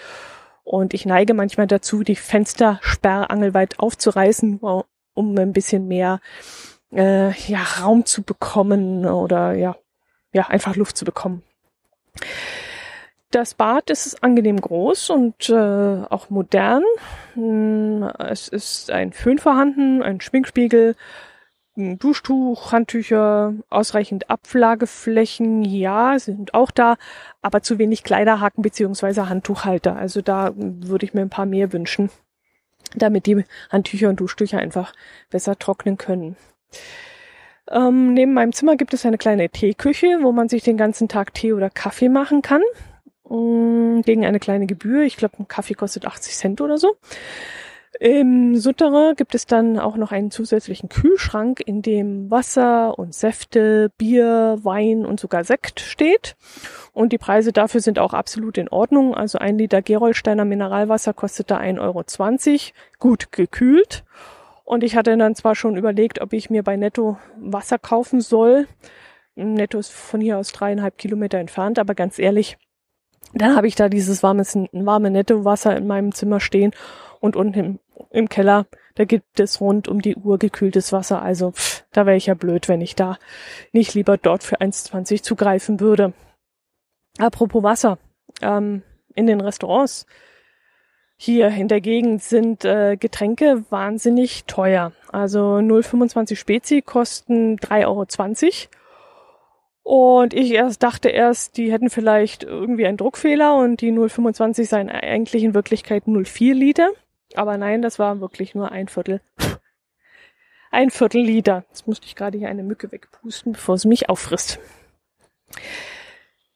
Und 0.64 0.94
ich 0.94 1.06
neige 1.06 1.34
manchmal 1.34 1.68
dazu, 1.68 2.04
die 2.04 2.16
Fenster 2.16 2.80
sperrangelweit 2.82 3.80
aufzureißen, 3.80 4.60
um 5.14 5.38
ein 5.38 5.54
bisschen 5.54 5.88
mehr 5.88 6.20
äh, 6.94 7.32
ja, 7.48 7.64
Raum 7.82 8.06
zu 8.06 8.24
bekommen 8.24 9.06
oder 9.06 9.54
ja, 9.54 9.76
ja, 10.34 10.48
einfach 10.48 10.76
Luft 10.76 10.98
zu 10.98 11.06
bekommen. 11.06 11.44
Das 13.34 13.56
Bad 13.56 13.90
ist 13.90 14.24
angenehm 14.24 14.62
groß 14.62 15.10
und 15.10 15.50
äh, 15.50 15.56
auch 16.08 16.30
modern. 16.30 16.84
Hm, 17.34 18.08
es 18.20 18.48
ist 18.48 18.92
ein 18.92 19.12
Föhn 19.12 19.40
vorhanden, 19.40 20.04
ein 20.04 20.22
Schminkspiegel, 20.22 20.96
ein 21.76 21.98
Duschtuch, 21.98 22.72
Handtücher, 22.72 23.56
ausreichend 23.72 24.30
Ablageflächen, 24.30 25.64
ja, 25.64 26.20
sind 26.20 26.54
auch 26.54 26.70
da, 26.70 26.98
aber 27.42 27.64
zu 27.64 27.80
wenig 27.80 28.04
Kleiderhaken 28.04 28.62
beziehungsweise 28.62 29.28
Handtuchhalter. 29.30 29.96
Also 29.96 30.22
da 30.22 30.52
würde 30.56 31.08
ich 31.08 31.16
mir 31.16 31.22
ein 31.22 31.30
paar 31.30 31.48
mehr 31.48 31.74
wünschen 31.74 32.12
damit 32.96 33.26
die 33.26 33.44
Handtücher 33.72 34.10
und 34.10 34.20
Duschtücher 34.20 34.60
einfach 34.60 34.94
besser 35.32 35.58
trocknen 35.58 35.98
können. 35.98 36.36
Ähm, 37.72 38.14
neben 38.14 38.34
meinem 38.34 38.54
Zimmer 38.54 38.76
gibt 38.76 38.94
es 38.94 39.06
eine 39.06 39.18
kleine 39.18 39.50
Teeküche, 39.50 40.20
wo 40.22 40.32
man 40.32 40.50
sich 40.50 40.62
den 40.62 40.78
ganzen 40.78 41.08
Tag 41.08 41.34
Tee 41.34 41.54
oder 41.54 41.72
Kaffee 41.72 42.10
machen 42.10 42.44
kann. 42.44 42.62
Ähm, 43.34 44.02
gegen 44.04 44.26
eine 44.26 44.40
kleine 44.40 44.68
Gebühr. 44.68 45.04
Ich 45.04 45.18
glaube, 45.18 45.40
ein 45.40 45.48
Kaffee 45.48 45.74
kostet 45.74 46.06
80 46.06 46.36
Cent 46.36 46.62
oder 46.62 46.78
so. 46.78 46.96
Im 48.00 48.56
Sutterer 48.58 49.14
gibt 49.14 49.36
es 49.36 49.46
dann 49.46 49.78
auch 49.78 49.98
noch 49.98 50.12
einen 50.12 50.32
zusätzlichen 50.32 50.90
Kühlschrank, 50.90 51.62
in 51.64 51.84
dem 51.84 52.30
Wasser 52.32 52.98
und 52.98 53.14
Säfte, 53.14 53.92
Bier, 53.98 54.58
Wein 54.64 55.06
und 55.06 55.20
sogar 55.20 55.44
Sekt 55.44 55.80
steht. 55.80 56.36
Und 56.92 57.14
die 57.14 57.20
Preise 57.20 57.54
dafür 57.54 57.82
sind 57.82 58.00
auch 58.00 58.14
absolut 58.14 58.58
in 58.58 58.68
Ordnung. 58.68 59.14
Also 59.14 59.38
ein 59.38 59.58
Liter 59.58 59.82
Gerolsteiner 59.82 60.44
Mineralwasser 60.44 61.14
kostet 61.14 61.52
da 61.52 61.60
1,20 61.60 61.80
Euro, 61.82 62.04
gut 63.00 63.32
gekühlt. 63.32 64.04
Und 64.66 64.84
ich 64.84 64.96
hatte 64.96 65.16
dann 65.16 65.36
zwar 65.36 65.56
schon 65.56 65.78
überlegt, 65.78 66.20
ob 66.20 66.34
ich 66.34 66.50
mir 66.50 66.64
bei 66.64 66.78
Netto 66.78 67.18
Wasser 67.38 67.78
kaufen 67.78 68.22
soll. 68.22 68.68
Netto 69.36 69.78
ist 69.78 69.92
von 69.92 70.20
hier 70.20 70.38
aus 70.38 70.52
dreieinhalb 70.52 70.98
Kilometer 70.98 71.38
entfernt, 71.38 71.80
aber 71.80 71.96
ganz 71.96 72.18
ehrlich, 72.20 72.58
Dann 73.34 73.56
habe 73.56 73.68
ich 73.68 73.76
da 73.76 73.90
dieses 73.90 74.22
warmes, 74.24 74.58
warme 74.72 75.10
Netto-Wasser 75.10 75.76
in 75.76 75.88
meinem 75.88 76.14
Zimmer 76.14 76.40
stehen 76.40 76.72
und 77.20 77.36
unten 77.36 77.60
im, 77.60 77.80
im 78.12 78.30
Keller, 78.30 78.66
da 78.96 79.06
gibt 79.06 79.40
es 79.40 79.60
rund 79.62 79.88
um 79.88 80.02
die 80.02 80.16
Uhr 80.16 80.38
gekühltes 80.38 80.92
Wasser. 80.92 81.22
Also 81.22 81.52
pff, 81.52 81.84
da 81.92 82.06
wäre 82.06 82.18
ich 82.18 82.28
ja 82.28 82.34
blöd, 82.34 82.68
wenn 82.68 82.82
ich 82.82 82.96
da 82.96 83.18
nicht 83.72 83.94
lieber 83.94 84.18
dort 84.18 84.44
für 84.44 84.62
1,20 84.62 85.24
zugreifen 85.24 85.80
würde. 85.80 86.14
Apropos 87.18 87.64
Wasser, 87.64 87.98
ähm, 88.42 88.84
in 89.16 89.28
den 89.28 89.42
Restaurants 89.42 90.06
hier 91.16 91.48
in 91.48 91.68
der 91.68 91.80
Gegend 91.80 92.22
sind 92.22 92.66
äh, 92.66 92.98
Getränke 92.98 93.64
wahnsinnig 93.70 94.46
teuer. 94.46 94.92
Also 95.12 95.56
0,25 95.56 96.36
Spezi 96.36 96.82
kosten 96.82 97.58
3,20 97.58 97.86
Euro. 97.86 98.06
Und 99.84 100.34
ich 100.34 100.52
erst 100.52 100.82
dachte 100.82 101.10
erst, 101.10 101.58
die 101.58 101.72
hätten 101.72 101.90
vielleicht 101.90 102.44
irgendwie 102.44 102.88
einen 102.88 102.98
Druckfehler 102.98 103.56
und 103.56 103.82
die 103.82 103.92
0,25 103.92 104.66
seien 104.66 104.90
eigentlich 104.90 105.44
in 105.44 105.54
Wirklichkeit 105.54 106.04
0,4 106.06 106.54
Liter. 106.54 106.90
Aber 107.36 107.58
nein, 107.58 107.82
das 107.82 108.00
war 108.00 108.22
wirklich 108.22 108.56
nur 108.56 108.72
ein 108.72 108.88
Viertel. 108.88 109.22
Ein 110.72 110.90
Viertel 110.90 111.22
Liter. 111.22 111.66
Jetzt 111.70 111.86
musste 111.86 112.08
ich 112.08 112.16
gerade 112.16 112.38
hier 112.38 112.50
eine 112.50 112.64
Mücke 112.64 112.92
wegpusten, 112.92 113.52
bevor 113.52 113.78
sie 113.78 113.88
mich 113.88 114.10
auffrisst. 114.10 114.60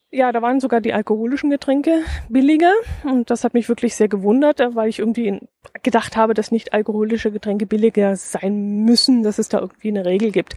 Ja, 0.10 0.32
da 0.32 0.42
waren 0.42 0.62
sogar 0.62 0.80
die 0.80 0.94
alkoholischen 0.94 1.50
Getränke 1.50 2.02
billiger 2.30 2.74
und 3.04 3.30
das 3.30 3.44
hat 3.44 3.54
mich 3.54 3.68
wirklich 3.68 3.94
sehr 3.94 4.08
gewundert, 4.08 4.60
weil 4.74 4.88
ich 4.88 5.00
irgendwie 5.00 5.42
gedacht 5.84 6.16
habe, 6.16 6.34
dass 6.34 6.50
nicht 6.50 6.72
alkoholische 6.74 7.30
Getränke 7.30 7.66
billiger 7.66 8.16
sein 8.16 8.86
müssen, 8.86 9.22
dass 9.22 9.38
es 9.38 9.50
da 9.50 9.60
irgendwie 9.60 9.90
eine 9.90 10.06
Regel 10.06 10.32
gibt. 10.32 10.56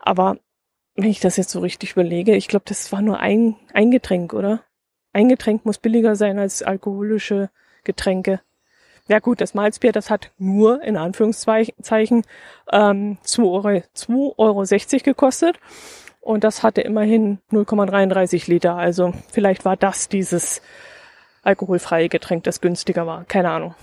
Aber 0.00 0.38
wenn 0.94 1.10
ich 1.10 1.20
das 1.20 1.36
jetzt 1.36 1.50
so 1.50 1.60
richtig 1.60 1.92
überlege, 1.92 2.34
ich 2.34 2.48
glaube, 2.48 2.64
das 2.66 2.92
war 2.92 3.02
nur 3.02 3.20
ein, 3.20 3.56
ein 3.72 3.90
Getränk, 3.90 4.32
oder? 4.32 4.64
Ein 5.12 5.28
Getränk 5.28 5.64
muss 5.64 5.78
billiger 5.78 6.16
sein 6.16 6.38
als 6.38 6.62
alkoholische 6.62 7.50
Getränke. 7.84 8.40
Ja 9.08 9.18
gut, 9.18 9.40
das 9.40 9.54
Malzbier, 9.54 9.92
das 9.92 10.08
hat 10.08 10.30
nur 10.38 10.82
in 10.82 10.96
Anführungszeichen 10.96 12.24
ähm, 12.70 13.18
2,60 13.24 13.38
Euro, 13.50 13.82
2 13.92 14.12
Euro 14.36 14.64
gekostet. 15.02 15.58
Und 16.20 16.44
das 16.44 16.62
hatte 16.62 16.82
immerhin 16.82 17.38
0,33 17.50 18.48
Liter. 18.48 18.76
Also 18.76 19.12
vielleicht 19.32 19.64
war 19.64 19.76
das 19.76 20.08
dieses 20.08 20.62
alkoholfreie 21.42 22.08
Getränk, 22.08 22.44
das 22.44 22.60
günstiger 22.60 23.06
war. 23.06 23.24
Keine 23.24 23.50
Ahnung. 23.50 23.74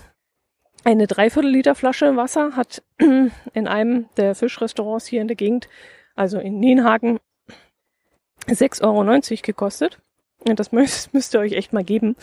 Eine 0.84 1.06
Dreiviertel 1.06 1.50
Liter 1.50 1.74
Flasche 1.74 2.16
Wasser 2.16 2.52
hat 2.56 2.82
in 2.98 3.68
einem 3.68 4.06
der 4.16 4.34
Fischrestaurants 4.34 5.06
hier 5.06 5.20
in 5.20 5.28
der 5.28 5.36
Gegend, 5.36 5.68
also 6.18 6.38
in 6.38 6.58
Nienhagen, 6.58 7.20
6,90 8.46 8.82
Euro 8.82 9.40
gekostet. 9.42 10.00
Das 10.44 10.72
müsst, 10.72 11.14
müsst 11.14 11.34
ihr 11.34 11.40
euch 11.40 11.52
echt 11.52 11.72
mal 11.72 11.84
geben. 11.84 12.16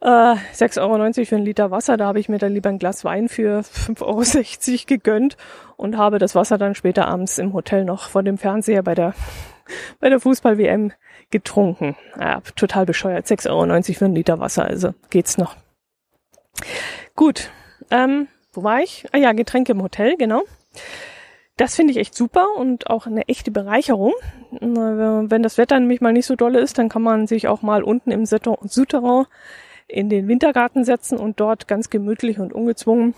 Äh, 0.00 0.06
6,90 0.06 0.80
Euro 0.80 1.24
für 1.24 1.36
einen 1.36 1.44
Liter 1.44 1.70
Wasser, 1.70 1.96
da 1.96 2.06
habe 2.06 2.20
ich 2.20 2.28
mir 2.28 2.38
dann 2.38 2.52
lieber 2.52 2.68
ein 2.68 2.78
Glas 2.78 3.04
Wein 3.04 3.28
für 3.28 3.60
5,60 3.62 4.72
Euro 4.72 4.82
gegönnt 4.86 5.36
und 5.76 5.96
habe 5.96 6.18
das 6.18 6.34
Wasser 6.34 6.58
dann 6.58 6.74
später 6.74 7.06
abends 7.06 7.38
im 7.38 7.52
Hotel 7.52 7.84
noch 7.84 8.08
vor 8.08 8.22
dem 8.22 8.38
Fernseher 8.38 8.82
bei 8.82 8.94
der, 8.94 9.14
bei 10.00 10.08
der 10.08 10.20
Fußball-WM 10.20 10.92
getrunken. 11.30 11.96
Ja, 12.18 12.40
total 12.56 12.86
bescheuert. 12.86 13.26
6,90 13.26 13.50
Euro 13.50 13.98
für 13.98 14.04
einen 14.04 14.14
Liter 14.14 14.38
Wasser, 14.38 14.64
also 14.64 14.94
geht's 15.10 15.38
noch. 15.38 15.56
Gut, 17.14 17.50
ähm, 17.90 18.28
wo 18.52 18.62
war 18.62 18.80
ich? 18.80 19.06
Ah 19.12 19.18
ja, 19.18 19.32
Getränke 19.32 19.72
im 19.72 19.82
Hotel, 19.82 20.16
genau. 20.16 20.44
Das 21.56 21.74
finde 21.74 21.92
ich 21.92 21.98
echt 21.98 22.14
super 22.14 22.48
und 22.56 22.90
auch 22.90 23.06
eine 23.06 23.28
echte 23.28 23.50
Bereicherung. 23.50 24.12
Wenn 24.50 25.42
das 25.42 25.56
Wetter 25.56 25.80
nämlich 25.80 26.02
mal 26.02 26.12
nicht 26.12 26.26
so 26.26 26.36
dolle 26.36 26.60
ist, 26.60 26.76
dann 26.76 26.90
kann 26.90 27.02
man 27.02 27.26
sich 27.26 27.48
auch 27.48 27.62
mal 27.62 27.82
unten 27.82 28.10
im 28.10 28.26
Souterrain 28.26 29.24
in 29.88 30.10
den 30.10 30.28
Wintergarten 30.28 30.84
setzen 30.84 31.18
und 31.18 31.40
dort 31.40 31.66
ganz 31.66 31.88
gemütlich 31.88 32.38
und 32.38 32.52
ungezwungen 32.52 33.14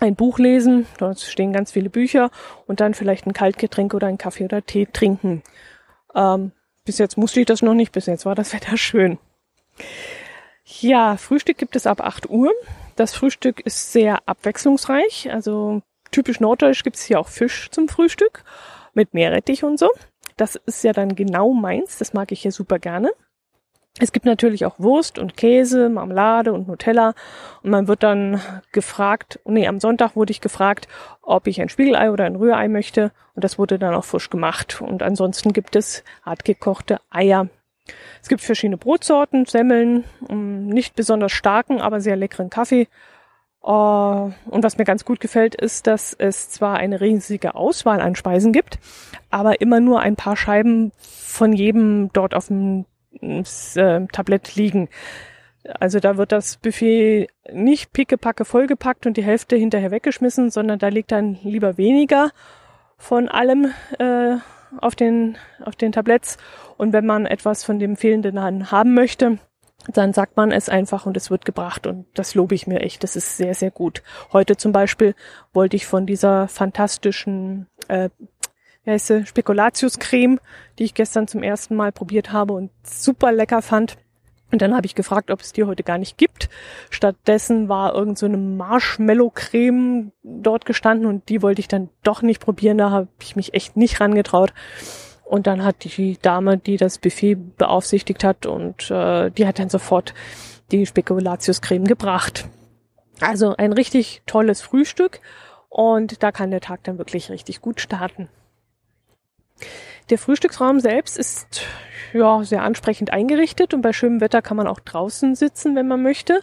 ein 0.00 0.16
Buch 0.16 0.38
lesen. 0.38 0.86
Dort 0.98 1.20
stehen 1.20 1.52
ganz 1.52 1.72
viele 1.72 1.88
Bücher 1.88 2.30
und 2.66 2.80
dann 2.80 2.92
vielleicht 2.92 3.26
ein 3.26 3.32
Kaltgetränk 3.32 3.94
oder 3.94 4.08
einen 4.08 4.18
Kaffee 4.18 4.44
oder 4.44 4.64
Tee 4.64 4.86
trinken. 4.92 5.42
Ähm, 6.14 6.52
bis 6.84 6.98
jetzt 6.98 7.16
musste 7.16 7.40
ich 7.40 7.46
das 7.46 7.62
noch 7.62 7.74
nicht, 7.74 7.92
bis 7.92 8.06
jetzt 8.06 8.26
war 8.26 8.34
das 8.34 8.52
Wetter 8.54 8.76
schön. 8.76 9.18
Ja, 10.64 11.16
Frühstück 11.16 11.58
gibt 11.58 11.76
es 11.76 11.86
ab 11.86 12.00
8 12.00 12.28
Uhr. 12.28 12.52
Das 12.96 13.14
Frühstück 13.14 13.60
ist 13.60 13.92
sehr 13.92 14.20
abwechslungsreich. 14.26 15.30
Also 15.32 15.82
typisch 16.10 16.40
norddeutsch 16.40 16.82
gibt 16.82 16.96
es 16.96 17.02
hier 17.02 17.20
auch 17.20 17.28
Fisch 17.28 17.70
zum 17.70 17.88
Frühstück 17.88 18.44
mit 18.94 19.14
Meerrettich 19.14 19.64
und 19.64 19.78
so. 19.78 19.90
Das 20.36 20.56
ist 20.56 20.84
ja 20.84 20.92
dann 20.92 21.14
genau 21.14 21.52
meins. 21.52 21.98
Das 21.98 22.12
mag 22.12 22.32
ich 22.32 22.42
hier 22.42 22.52
super 22.52 22.78
gerne. 22.78 23.10
Es 23.98 24.12
gibt 24.12 24.26
natürlich 24.26 24.66
auch 24.66 24.78
Wurst 24.78 25.18
und 25.18 25.38
Käse, 25.38 25.88
Marmelade 25.88 26.52
und 26.52 26.68
Nutella. 26.68 27.14
Und 27.62 27.70
man 27.70 27.88
wird 27.88 28.02
dann 28.02 28.42
gefragt, 28.72 29.40
nee, 29.46 29.66
am 29.66 29.80
Sonntag 29.80 30.16
wurde 30.16 30.32
ich 30.32 30.42
gefragt, 30.42 30.86
ob 31.22 31.46
ich 31.46 31.62
ein 31.62 31.70
Spiegelei 31.70 32.10
oder 32.10 32.24
ein 32.24 32.36
Rührei 32.36 32.68
möchte. 32.68 33.12
Und 33.34 33.44
das 33.44 33.58
wurde 33.58 33.78
dann 33.78 33.94
auch 33.94 34.04
frisch 34.04 34.28
gemacht. 34.28 34.82
Und 34.82 35.02
ansonsten 35.02 35.54
gibt 35.54 35.76
es 35.76 36.04
hart 36.22 36.44
gekochte 36.44 37.00
Eier. 37.08 37.48
Es 38.20 38.28
gibt 38.28 38.42
verschiedene 38.42 38.76
Brotsorten, 38.76 39.46
Semmeln, 39.46 40.04
nicht 40.28 40.94
besonders 40.94 41.32
starken, 41.32 41.80
aber 41.80 42.00
sehr 42.00 42.16
leckeren 42.16 42.50
Kaffee. 42.50 42.88
Äh, 43.66 43.70
und 43.70 44.62
was 44.62 44.78
mir 44.78 44.84
ganz 44.84 45.04
gut 45.04 45.20
gefällt, 45.20 45.54
ist, 45.54 45.86
dass 45.86 46.14
es 46.14 46.50
zwar 46.50 46.76
eine 46.76 47.00
riesige 47.00 47.54
Auswahl 47.54 48.00
an 48.00 48.14
Speisen 48.14 48.52
gibt, 48.52 48.78
aber 49.30 49.60
immer 49.60 49.80
nur 49.80 50.00
ein 50.00 50.16
paar 50.16 50.36
Scheiben 50.36 50.92
von 50.98 51.52
jedem 51.52 52.10
dort 52.12 52.34
auf 52.34 52.46
dem 52.46 52.86
äh, 53.20 54.06
Tablett 54.12 54.54
liegen. 54.54 54.88
Also 55.80 55.98
da 55.98 56.16
wird 56.16 56.30
das 56.30 56.58
Buffet 56.58 57.28
nicht 57.52 57.92
pickepacke 57.92 58.44
vollgepackt 58.44 59.04
und 59.04 59.16
die 59.16 59.24
Hälfte 59.24 59.56
hinterher 59.56 59.90
weggeschmissen, 59.90 60.50
sondern 60.50 60.78
da 60.78 60.88
liegt 60.88 61.10
dann 61.10 61.38
lieber 61.42 61.76
weniger 61.76 62.30
von 62.98 63.28
allem 63.28 63.72
äh, 63.98 64.36
auf 64.78 64.94
den 64.94 65.36
auf 65.64 65.74
den 65.74 65.90
Tabletts. 65.90 66.38
Und 66.76 66.92
wenn 66.92 67.04
man 67.04 67.26
etwas 67.26 67.64
von 67.64 67.80
dem 67.80 67.96
fehlenden 67.96 68.70
haben 68.70 68.94
möchte, 68.94 69.38
dann 69.92 70.12
sagt 70.12 70.36
man 70.36 70.52
es 70.52 70.68
einfach 70.68 71.06
und 71.06 71.16
es 71.16 71.30
wird 71.30 71.44
gebracht 71.44 71.86
und 71.86 72.06
das 72.14 72.34
lobe 72.34 72.54
ich 72.54 72.66
mir 72.66 72.80
echt. 72.80 73.02
Das 73.02 73.16
ist 73.16 73.36
sehr 73.36 73.54
sehr 73.54 73.70
gut. 73.70 74.02
Heute 74.32 74.56
zum 74.56 74.72
Beispiel 74.72 75.14
wollte 75.52 75.76
ich 75.76 75.86
von 75.86 76.06
dieser 76.06 76.48
fantastischen 76.48 77.66
äh, 77.88 78.10
wie 78.86 78.92
heißt 78.92 79.08
sie, 79.08 79.26
Spekulatius-Creme, 79.26 80.38
die 80.78 80.84
ich 80.84 80.94
gestern 80.94 81.26
zum 81.26 81.42
ersten 81.42 81.74
Mal 81.74 81.90
probiert 81.90 82.32
habe 82.32 82.52
und 82.52 82.70
super 82.84 83.32
lecker 83.32 83.60
fand. 83.60 83.98
Und 84.52 84.62
dann 84.62 84.76
habe 84.76 84.86
ich 84.86 84.94
gefragt, 84.94 85.32
ob 85.32 85.40
es 85.40 85.52
die 85.52 85.64
heute 85.64 85.82
gar 85.82 85.98
nicht 85.98 86.16
gibt. 86.16 86.48
Stattdessen 86.88 87.68
war 87.68 87.94
irgend 87.94 88.16
so 88.16 88.26
eine 88.26 88.36
Marshmallow-Creme 88.36 90.12
dort 90.22 90.66
gestanden 90.66 91.06
und 91.06 91.28
die 91.28 91.42
wollte 91.42 91.60
ich 91.60 91.66
dann 91.66 91.88
doch 92.04 92.22
nicht 92.22 92.40
probieren. 92.40 92.78
Da 92.78 92.90
habe 92.90 93.08
ich 93.20 93.34
mich 93.34 93.54
echt 93.54 93.76
nicht 93.76 94.00
rangetraut. 94.00 94.54
Und 95.28 95.46
dann 95.46 95.64
hat 95.64 95.84
die 95.84 96.18
Dame, 96.22 96.56
die 96.56 96.76
das 96.76 96.98
Buffet 96.98 97.34
beaufsichtigt 97.34 98.22
hat, 98.22 98.46
und 98.46 98.90
äh, 98.90 99.30
die 99.30 99.46
hat 99.46 99.58
dann 99.58 99.68
sofort 99.68 100.14
die 100.70 100.86
Spekulatius-Creme 100.86 101.84
gebracht. 101.84 102.48
Also 103.20 103.56
ein 103.56 103.72
richtig 103.72 104.22
tolles 104.26 104.60
Frühstück 104.60 105.20
und 105.68 106.22
da 106.22 106.32
kann 106.32 106.50
der 106.50 106.60
Tag 106.60 106.84
dann 106.84 106.98
wirklich 106.98 107.30
richtig 107.30 107.60
gut 107.60 107.80
starten. 107.80 108.28
Der 110.10 110.18
Frühstücksraum 110.18 110.80
selbst 110.80 111.18
ist 111.18 111.62
ja 112.12 112.44
sehr 112.44 112.62
ansprechend 112.62 113.12
eingerichtet 113.12 113.74
und 113.74 113.82
bei 113.82 113.92
schönem 113.92 114.20
Wetter 114.20 114.42
kann 114.42 114.56
man 114.56 114.66
auch 114.66 114.80
draußen 114.80 115.34
sitzen, 115.34 115.74
wenn 115.74 115.88
man 115.88 116.02
möchte. 116.02 116.42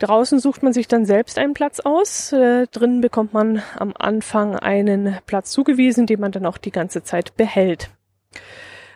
Draußen 0.00 0.38
sucht 0.38 0.62
man 0.62 0.72
sich 0.72 0.88
dann 0.88 1.04
selbst 1.04 1.38
einen 1.38 1.52
Platz 1.52 1.78
aus. 1.78 2.32
Äh, 2.32 2.66
drinnen 2.68 3.02
bekommt 3.02 3.34
man 3.34 3.62
am 3.76 3.92
Anfang 3.98 4.56
einen 4.56 5.18
Platz 5.26 5.50
zugewiesen, 5.50 6.06
den 6.06 6.20
man 6.20 6.32
dann 6.32 6.46
auch 6.46 6.56
die 6.56 6.70
ganze 6.70 7.02
Zeit 7.02 7.36
behält. 7.36 7.90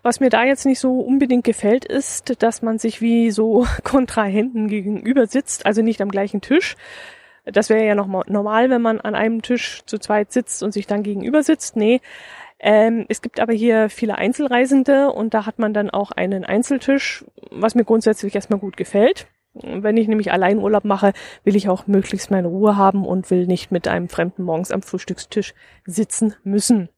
Was 0.02 0.20
mir 0.20 0.30
da 0.30 0.44
jetzt 0.44 0.64
nicht 0.64 0.80
so 0.80 1.00
unbedingt 1.00 1.44
gefällt, 1.44 1.84
ist, 1.84 2.42
dass 2.42 2.62
man 2.62 2.78
sich 2.78 3.02
wie 3.02 3.30
so 3.30 3.66
Kontrahenten 3.84 4.68
gegenüber 4.68 5.26
sitzt, 5.26 5.66
also 5.66 5.82
nicht 5.82 6.00
am 6.00 6.10
gleichen 6.10 6.40
Tisch. 6.40 6.74
Das 7.44 7.68
wäre 7.68 7.84
ja 7.84 7.94
noch 7.94 8.06
normal, 8.26 8.70
wenn 8.70 8.80
man 8.80 8.98
an 8.98 9.14
einem 9.14 9.42
Tisch 9.42 9.82
zu 9.84 9.98
zweit 9.98 10.32
sitzt 10.32 10.62
und 10.62 10.72
sich 10.72 10.86
dann 10.86 11.02
gegenüber 11.02 11.42
sitzt. 11.42 11.76
Nee, 11.76 12.00
ähm, 12.58 13.04
es 13.10 13.20
gibt 13.20 13.40
aber 13.40 13.52
hier 13.52 13.90
viele 13.90 14.16
Einzelreisende 14.16 15.12
und 15.12 15.34
da 15.34 15.44
hat 15.44 15.58
man 15.58 15.74
dann 15.74 15.90
auch 15.90 16.12
einen 16.12 16.46
Einzeltisch, 16.46 17.26
was 17.50 17.74
mir 17.74 17.84
grundsätzlich 17.84 18.34
erstmal 18.34 18.58
gut 18.58 18.78
gefällt. 18.78 19.26
Wenn 19.54 19.96
ich 19.96 20.08
nämlich 20.08 20.32
allein 20.32 20.58
Urlaub 20.58 20.84
mache, 20.84 21.12
will 21.44 21.54
ich 21.54 21.68
auch 21.68 21.86
möglichst 21.86 22.30
meine 22.30 22.48
Ruhe 22.48 22.76
haben 22.76 23.06
und 23.06 23.30
will 23.30 23.46
nicht 23.46 23.70
mit 23.70 23.86
einem 23.86 24.08
Fremden 24.08 24.42
morgens 24.42 24.72
am 24.72 24.82
Frühstückstisch 24.82 25.54
sitzen 25.86 26.34
müssen. 26.42 26.88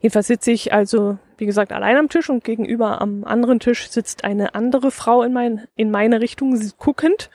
Jedenfalls 0.00 0.28
sitze 0.28 0.52
ich 0.52 0.72
also, 0.72 1.18
wie 1.36 1.46
gesagt, 1.46 1.72
allein 1.72 1.96
am 1.96 2.08
Tisch 2.08 2.30
und 2.30 2.44
gegenüber 2.44 3.00
am 3.00 3.24
anderen 3.24 3.58
Tisch 3.58 3.90
sitzt 3.90 4.22
eine 4.22 4.54
andere 4.54 4.92
Frau 4.92 5.22
in, 5.22 5.32
mein, 5.32 5.66
in 5.74 5.90
meine 5.90 6.20
Richtung 6.20 6.56
guckend. 6.78 7.30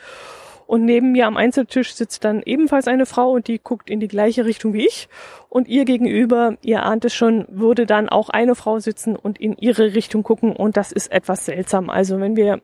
Und 0.65 0.85
neben 0.85 1.11
mir 1.11 1.27
am 1.27 1.35
Einzeltisch 1.35 1.93
sitzt 1.93 2.23
dann 2.23 2.41
ebenfalls 2.41 2.87
eine 2.87 3.05
Frau 3.05 3.31
und 3.31 3.47
die 3.47 3.59
guckt 3.59 3.89
in 3.89 3.99
die 3.99 4.07
gleiche 4.07 4.45
Richtung 4.45 4.73
wie 4.73 4.87
ich. 4.87 5.09
Und 5.49 5.67
ihr 5.67 5.83
gegenüber, 5.83 6.57
ihr 6.61 6.83
ahnt 6.83 7.03
es 7.03 7.13
schon, 7.13 7.45
würde 7.49 7.85
dann 7.85 8.07
auch 8.07 8.29
eine 8.29 8.55
Frau 8.55 8.79
sitzen 8.79 9.17
und 9.17 9.39
in 9.39 9.57
ihre 9.57 9.93
Richtung 9.93 10.23
gucken. 10.23 10.55
Und 10.55 10.77
das 10.77 10.93
ist 10.93 11.11
etwas 11.11 11.45
seltsam. 11.45 11.89
Also 11.89 12.21
wenn 12.21 12.37
wir 12.37 12.61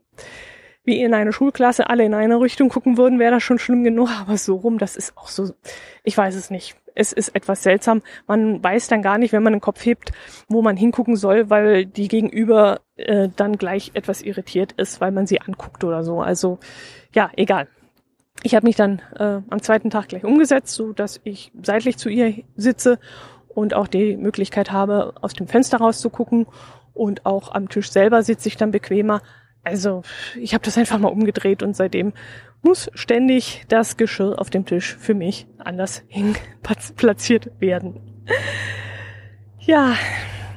wie 0.90 1.04
in 1.04 1.14
einer 1.14 1.32
Schulklasse 1.32 1.88
alle 1.88 2.04
in 2.04 2.16
eine 2.16 2.42
Richtung 2.42 2.70
gucken 2.70 2.98
würden, 2.98 3.20
wäre 3.20 3.36
das 3.36 3.44
schon 3.44 3.60
schlimm 3.60 3.84
genug. 3.84 4.10
Aber 4.20 4.38
so 4.38 4.56
rum, 4.56 4.80
das 4.80 4.96
ist 4.96 5.16
auch 5.16 5.28
so, 5.28 5.52
ich 6.04 6.18
weiß 6.18 6.36
es 6.36 6.50
nicht. 6.50 6.76
Es 6.96 7.14
ist 7.14 7.36
etwas 7.36 7.62
seltsam. 7.62 8.02
Man 8.28 8.64
weiß 8.64 8.88
dann 8.88 9.04
gar 9.04 9.20
nicht, 9.20 9.32
wenn 9.32 9.44
man 9.44 9.54
den 9.54 9.62
Kopf 9.62 9.86
hebt, 9.86 10.12
wo 10.50 10.64
man 10.64 10.76
hingucken 10.76 11.16
soll, 11.16 11.52
weil 11.52 11.86
die 11.86 12.08
Gegenüber 12.08 12.82
äh, 12.98 13.30
dann 13.36 13.58
gleich 13.58 13.92
etwas 13.94 14.24
irritiert 14.24 14.72
ist, 14.74 15.00
weil 15.00 15.12
man 15.12 15.28
sie 15.28 15.40
anguckt 15.40 15.84
oder 15.84 16.04
so. 16.04 16.22
Also 16.22 16.58
ja, 17.14 17.30
egal. 17.36 17.68
Ich 18.42 18.56
habe 18.56 18.66
mich 18.66 18.76
dann 18.76 19.02
äh, 19.16 19.42
am 19.50 19.62
zweiten 19.62 19.92
Tag 19.92 20.08
gleich 20.08 20.24
umgesetzt, 20.24 20.74
so 20.74 20.92
dass 20.92 21.22
ich 21.24 21.52
seitlich 21.62 21.98
zu 21.98 22.10
ihr 22.10 22.44
sitze 22.56 22.98
und 23.48 23.76
auch 23.76 23.88
die 23.88 24.18
Möglichkeit 24.18 24.72
habe, 24.72 25.14
aus 25.22 25.34
dem 25.34 25.48
Fenster 25.48 25.78
rauszugucken. 25.78 26.48
Und 26.94 27.26
auch 27.26 27.54
am 27.54 27.70
Tisch 27.70 27.92
selber 27.92 28.24
sitze 28.24 28.50
ich 28.50 28.58
dann 28.58 28.72
bequemer. 28.72 29.22
Also 29.70 30.02
ich 30.36 30.56
habe 30.56 30.66
das 30.66 30.78
einfach 30.78 30.98
mal 30.98 31.10
umgedreht 31.10 31.62
und 31.62 31.76
seitdem 31.76 32.14
muss 32.64 32.90
ständig 32.96 33.66
das 33.70 33.98
Geschirr 33.98 34.40
auf 34.40 34.50
dem 34.50 34.66
Tisch 34.66 34.96
für 34.96 35.14
mich 35.14 35.48
anders 35.60 36.04
hin 36.08 36.36
platziert 36.96 37.52
werden. 37.60 38.02
Ja, 39.60 39.96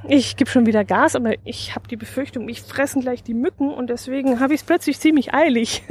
ich 0.09 0.37
gebe 0.37 0.51
schon 0.51 0.65
wieder 0.65 0.85
Gas, 0.85 1.15
aber 1.15 1.35
ich 1.45 1.75
habe 1.75 1.89
die 1.89 1.97
Befürchtung, 1.97 2.47
mich 2.47 2.63
fressen 2.63 3.03
gleich 3.03 3.23
die 3.23 3.35
Mücken 3.35 3.71
und 3.71 3.91
deswegen 3.91 4.41
habe 4.41 4.55
ich 4.55 4.61
es 4.61 4.67
plötzlich 4.67 4.99
ziemlich 4.99 5.35
eilig. 5.35 5.83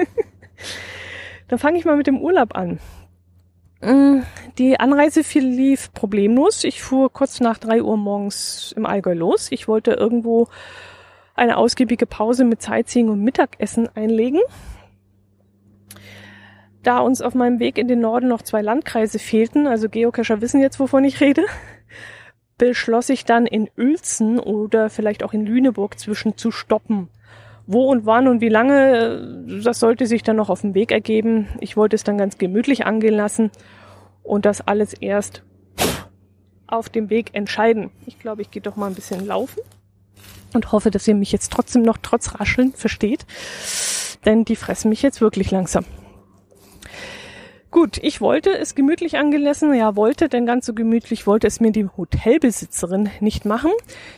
Dann 1.48 1.60
fange 1.60 1.78
ich 1.78 1.86
mal 1.86 1.98
mit 1.98 2.08
dem 2.08 2.20
Urlaub 2.20 2.56
an. 2.56 2.80
Mm, 3.82 4.22
die 4.58 4.80
Anreise 4.80 5.22
lief 5.40 5.94
problemlos. 5.94 6.64
Ich 6.64 6.82
fuhr 6.82 7.12
kurz 7.14 7.40
nach 7.40 7.60
drei 7.60 7.84
Uhr 7.84 7.98
morgens 7.98 8.74
im 8.76 8.86
Allgäu 8.86 9.14
los. 9.14 9.52
Ich 9.52 9.68
wollte 9.68 9.92
irgendwo 9.92 10.48
eine 11.36 11.58
ausgiebige 11.58 12.06
Pause 12.06 12.44
mit 12.44 12.62
Sightseeing 12.62 13.10
und 13.10 13.24
Mittagessen 13.24 13.90
einlegen. 13.96 14.42
Da 16.84 17.00
uns 17.00 17.22
auf 17.22 17.36
meinem 17.36 17.60
Weg 17.60 17.78
in 17.78 17.88
den 17.88 18.02
Norden 18.02 18.28
noch 18.28 18.42
zwei 18.42 18.62
Landkreise 18.62 19.20
fehlten, 19.20 19.68
also 19.68 19.88
Geocacher 19.88 20.42
wissen 20.42 20.62
jetzt, 20.62 20.80
wovon 20.80 21.04
ich 21.04 21.22
rede, 21.22 21.44
beschloss 22.58 23.10
ich 23.10 23.26
dann 23.26 23.46
in 23.46 23.70
Uelzen 23.78 24.40
oder 24.40 24.90
vielleicht 24.90 25.24
auch 25.24 25.34
in 25.34 25.46
Lüneburg 25.46 26.00
zwischen 26.00 26.38
zu 26.38 26.52
stoppen. 26.52 27.10
Wo 27.68 27.90
und 27.90 28.06
wann 28.06 28.28
und 28.28 28.42
wie 28.42 28.50
lange, 28.50 29.46
das 29.64 29.80
sollte 29.80 30.08
sich 30.08 30.24
dann 30.24 30.36
noch 30.36 30.50
auf 30.50 30.62
dem 30.62 30.74
Weg 30.74 30.92
ergeben. 30.92 31.48
Ich 31.60 31.78
wollte 31.78 31.96
es 31.96 32.04
dann 32.04 32.18
ganz 32.18 32.40
gemütlich 32.40 32.86
angehen 32.86 33.14
lassen 33.14 33.52
und 34.24 34.46
das 34.46 34.68
alles 34.68 34.94
erst 34.94 35.44
auf 36.66 36.90
dem 36.90 37.10
Weg 37.12 37.34
entscheiden. 37.34 37.92
Ich 38.08 38.18
glaube, 38.18 38.42
ich 38.42 38.50
gehe 38.50 38.62
doch 38.62 38.76
mal 38.76 38.88
ein 38.88 38.96
bisschen 38.96 39.26
laufen 39.26 39.62
und 40.56 40.72
hoffe, 40.72 40.92
dass 40.92 41.08
ihr 41.08 41.16
mich 41.16 41.32
jetzt 41.32 41.52
trotzdem 41.52 41.82
noch 41.82 41.98
trotz 42.02 42.40
Rascheln 42.40 42.74
versteht, 42.74 43.26
denn 44.26 44.46
die 44.46 44.56
fressen 44.56 44.90
mich 44.90 45.02
jetzt 45.02 45.22
wirklich 45.22 45.52
langsam. 45.52 45.86
Gut, 47.72 48.00
ich 48.02 48.20
wollte 48.20 48.50
es 48.50 48.76
gemütlich 48.76 49.18
angelassen, 49.18 49.74
ja 49.74 49.96
wollte, 49.96 50.28
denn 50.28 50.46
ganz 50.46 50.66
so 50.66 50.74
gemütlich 50.74 51.26
wollte 51.26 51.48
es 51.48 51.62
mir 51.62 51.72
die 51.72 51.88
Hotelbesitzerin 51.88 53.10
nicht 53.22 53.46
machen. 53.46 53.72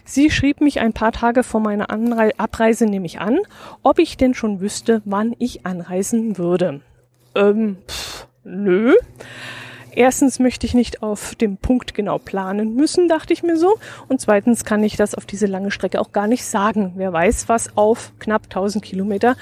Sie 0.06 0.32
schrieb 0.32 0.60
mich 0.60 0.80
ein 0.80 0.94
paar 0.94 1.12
Tage 1.12 1.44
vor 1.44 1.60
meiner 1.60 1.92
Anre 1.92 2.32
Abreise 2.38 2.88
nämlich 2.88 3.20
an, 3.20 3.38
ob 3.84 4.00
ich 4.00 4.18
denn 4.18 4.34
schon 4.34 4.60
wüsste, 4.60 5.04
wann 5.06 5.36
ich 5.38 5.68
anreisen 5.68 6.40
würde. 6.40 6.82
Ähm, 7.36 7.78
pff, 7.88 8.28
nö. 8.44 8.96
Erstens 9.96 10.40
möchte 10.40 10.66
ich 10.66 10.74
nicht 10.74 11.04
auf 11.04 11.36
dem 11.36 11.58
Punkt 11.58 11.94
genau 11.94 12.18
planen 12.18 12.76
müssen, 12.76 13.08
dachte 13.08 13.34
ich 13.34 13.44
mir 13.44 13.58
so. 13.58 13.76
Und 14.08 14.22
zweitens 14.22 14.66
kann 14.66 14.84
ich 14.84 14.96
das 14.96 15.14
auf 15.14 15.26
diese 15.26 15.46
lange 15.46 15.72
Strecke 15.72 16.02
auch 16.02 16.12
gar 16.12 16.28
nicht 16.28 16.46
sagen. 16.46 16.94
Wer 16.96 17.14
weiß, 17.14 17.48
was 17.48 17.78
auf 17.78 18.12
knapp 18.20 18.44
1000 18.46 18.84
Kilometer 18.84 19.36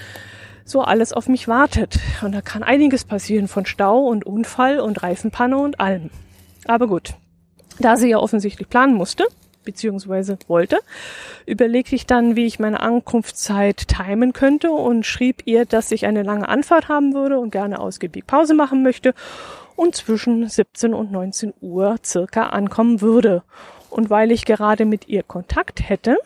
so 0.65 0.81
alles 0.81 1.13
auf 1.13 1.27
mich 1.27 1.47
wartet. 1.47 1.99
Und 2.21 2.33
da 2.33 2.41
kann 2.41 2.63
einiges 2.63 3.05
passieren 3.05 3.47
von 3.47 3.65
Stau 3.65 3.99
und 3.99 4.25
Unfall 4.25 4.79
und 4.79 5.01
Reifenpanne 5.01 5.57
und 5.57 5.79
allem. 5.79 6.09
Aber 6.65 6.87
gut, 6.87 7.13
da 7.79 7.95
sie 7.95 8.09
ja 8.09 8.17
offensichtlich 8.17 8.69
planen 8.69 8.93
musste, 8.93 9.25
beziehungsweise 9.63 10.37
wollte, 10.47 10.79
überlegte 11.45 11.95
ich 11.95 12.05
dann, 12.05 12.35
wie 12.35 12.45
ich 12.45 12.59
meine 12.59 12.79
Ankunftszeit 12.79 13.87
timen 13.87 14.33
könnte 14.33 14.71
und 14.71 15.05
schrieb 15.05 15.43
ihr, 15.45 15.65
dass 15.65 15.91
ich 15.91 16.05
eine 16.05 16.23
lange 16.23 16.49
Anfahrt 16.49 16.87
haben 16.87 17.13
würde 17.13 17.39
und 17.39 17.51
gerne 17.51 17.79
ausgiebig 17.79 18.27
Pause 18.27 18.53
machen 18.53 18.83
möchte 18.83 19.13
und 19.81 19.95
zwischen 19.95 20.47
17 20.47 20.93
und 20.93 21.11
19 21.11 21.55
Uhr 21.59 21.95
circa 22.05 22.49
ankommen 22.49 23.01
würde. 23.01 23.41
Und 23.89 24.11
weil 24.11 24.31
ich 24.31 24.45
gerade 24.45 24.85
mit 24.85 25.07
ihr 25.07 25.23
Kontakt 25.23 25.89
hätte, 25.89 26.17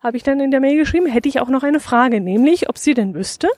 habe 0.00 0.16
ich 0.16 0.22
dann 0.22 0.38
in 0.38 0.52
der 0.52 0.60
Mail 0.60 0.76
geschrieben, 0.76 1.06
hätte 1.06 1.28
ich 1.28 1.40
auch 1.40 1.48
noch 1.48 1.64
eine 1.64 1.80
Frage, 1.80 2.20
nämlich 2.20 2.68
ob 2.68 2.78
sie 2.78 2.94
denn 2.94 3.12
wüsste, 3.12 3.48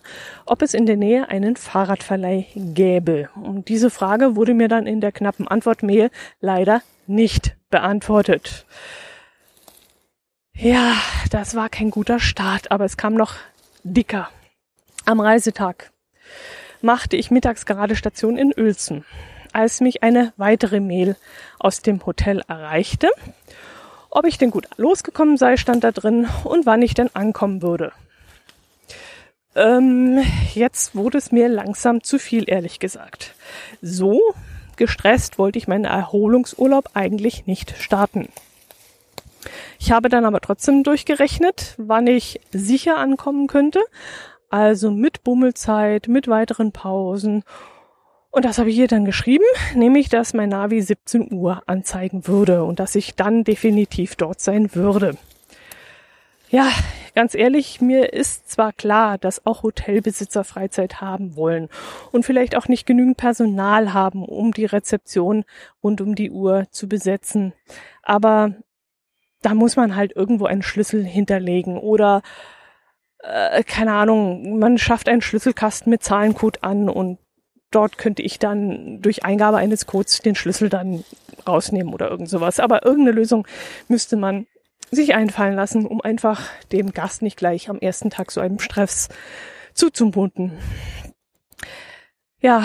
ob 0.46 0.62
es 0.62 0.72
in 0.72 0.86
der 0.86 0.96
Nähe 0.96 1.28
einen 1.28 1.56
Fahrradverleih 1.56 2.46
gäbe. 2.56 3.28
Und 3.34 3.68
diese 3.68 3.90
Frage 3.90 4.34
wurde 4.34 4.54
mir 4.54 4.68
dann 4.68 4.86
in 4.86 5.02
der 5.02 5.12
knappen 5.12 5.46
Antwortmail 5.46 6.10
leider 6.40 6.80
nicht 7.06 7.54
beantwortet. 7.68 8.64
Ja, 10.54 10.94
das 11.30 11.54
war 11.54 11.68
kein 11.68 11.90
guter 11.90 12.18
Start, 12.18 12.70
aber 12.70 12.86
es 12.86 12.96
kam 12.96 13.12
noch 13.12 13.34
dicker. 13.84 14.30
Am 15.04 15.20
Reisetag 15.20 15.92
machte 16.82 17.16
ich 17.16 17.30
mittags 17.30 17.66
gerade 17.66 17.96
Station 17.96 18.36
in 18.36 18.52
Uelzen, 18.56 19.04
als 19.52 19.80
mich 19.80 20.02
eine 20.02 20.32
weitere 20.36 20.80
Mail 20.80 21.16
aus 21.58 21.82
dem 21.82 22.04
Hotel 22.04 22.42
erreichte. 22.48 23.10
Ob 24.10 24.26
ich 24.26 24.38
denn 24.38 24.50
gut 24.50 24.68
losgekommen 24.76 25.36
sei, 25.36 25.56
stand 25.56 25.84
da 25.84 25.92
drin 25.92 26.28
und 26.44 26.66
wann 26.66 26.82
ich 26.82 26.94
denn 26.94 27.14
ankommen 27.14 27.62
würde. 27.62 27.92
Ähm, 29.54 30.22
jetzt 30.54 30.94
wurde 30.94 31.18
es 31.18 31.32
mir 31.32 31.48
langsam 31.48 32.02
zu 32.02 32.18
viel, 32.18 32.44
ehrlich 32.48 32.78
gesagt. 32.78 33.34
So 33.80 34.20
gestresst 34.76 35.38
wollte 35.38 35.58
ich 35.58 35.68
meinen 35.68 35.84
Erholungsurlaub 35.84 36.90
eigentlich 36.94 37.46
nicht 37.46 37.74
starten. 37.78 38.28
Ich 39.78 39.92
habe 39.92 40.08
dann 40.08 40.24
aber 40.24 40.40
trotzdem 40.40 40.82
durchgerechnet, 40.84 41.74
wann 41.76 42.06
ich 42.06 42.40
sicher 42.52 42.98
ankommen 42.98 43.48
könnte, 43.48 43.80
also 44.52 44.90
mit 44.90 45.24
Bummelzeit, 45.24 46.08
mit 46.08 46.28
weiteren 46.28 46.72
Pausen. 46.72 47.42
Und 48.30 48.44
das 48.44 48.58
habe 48.58 48.70
ich 48.70 48.76
ihr 48.76 48.88
dann 48.88 49.04
geschrieben, 49.04 49.44
nämlich, 49.74 50.08
dass 50.08 50.34
mein 50.34 50.50
Navi 50.50 50.82
17 50.82 51.32
Uhr 51.32 51.62
anzeigen 51.66 52.26
würde 52.26 52.64
und 52.64 52.78
dass 52.78 52.94
ich 52.94 53.14
dann 53.14 53.44
definitiv 53.44 54.14
dort 54.14 54.40
sein 54.40 54.74
würde. 54.74 55.16
Ja, 56.50 56.68
ganz 57.14 57.34
ehrlich, 57.34 57.80
mir 57.80 58.12
ist 58.12 58.50
zwar 58.50 58.74
klar, 58.74 59.16
dass 59.16 59.46
auch 59.46 59.62
Hotelbesitzer 59.62 60.44
Freizeit 60.44 61.00
haben 61.00 61.34
wollen 61.34 61.70
und 62.10 62.26
vielleicht 62.26 62.54
auch 62.54 62.68
nicht 62.68 62.84
genügend 62.84 63.16
Personal 63.16 63.94
haben, 63.94 64.22
um 64.22 64.52
die 64.52 64.66
Rezeption 64.66 65.44
rund 65.82 66.02
um 66.02 66.14
die 66.14 66.30
Uhr 66.30 66.66
zu 66.70 66.88
besetzen. 66.88 67.54
Aber 68.02 68.54
da 69.40 69.54
muss 69.54 69.76
man 69.76 69.96
halt 69.96 70.14
irgendwo 70.14 70.44
einen 70.44 70.62
Schlüssel 70.62 71.04
hinterlegen 71.04 71.78
oder 71.78 72.20
äh, 73.22 73.62
keine 73.64 73.92
Ahnung, 73.94 74.58
man 74.58 74.78
schafft 74.78 75.08
einen 75.08 75.22
Schlüsselkasten 75.22 75.90
mit 75.90 76.02
Zahlencode 76.02 76.62
an 76.62 76.88
und 76.88 77.18
dort 77.70 77.98
könnte 77.98 78.22
ich 78.22 78.38
dann 78.38 79.00
durch 79.00 79.24
Eingabe 79.24 79.56
eines 79.56 79.86
Codes 79.86 80.20
den 80.20 80.34
Schlüssel 80.34 80.68
dann 80.68 81.04
rausnehmen 81.46 81.92
oder 81.92 82.10
irgend 82.10 82.28
sowas. 82.28 82.60
Aber 82.60 82.84
irgendeine 82.84 83.16
Lösung 83.16 83.46
müsste 83.88 84.16
man 84.16 84.46
sich 84.90 85.14
einfallen 85.14 85.54
lassen, 85.54 85.86
um 85.86 86.00
einfach 86.00 86.48
dem 86.70 86.92
Gast 86.92 87.22
nicht 87.22 87.36
gleich 87.36 87.70
am 87.70 87.78
ersten 87.78 88.10
Tag 88.10 88.30
so 88.30 88.40
einem 88.40 88.58
Stress 88.58 89.08
zuzumuten. 89.72 90.52
Ja, 92.40 92.64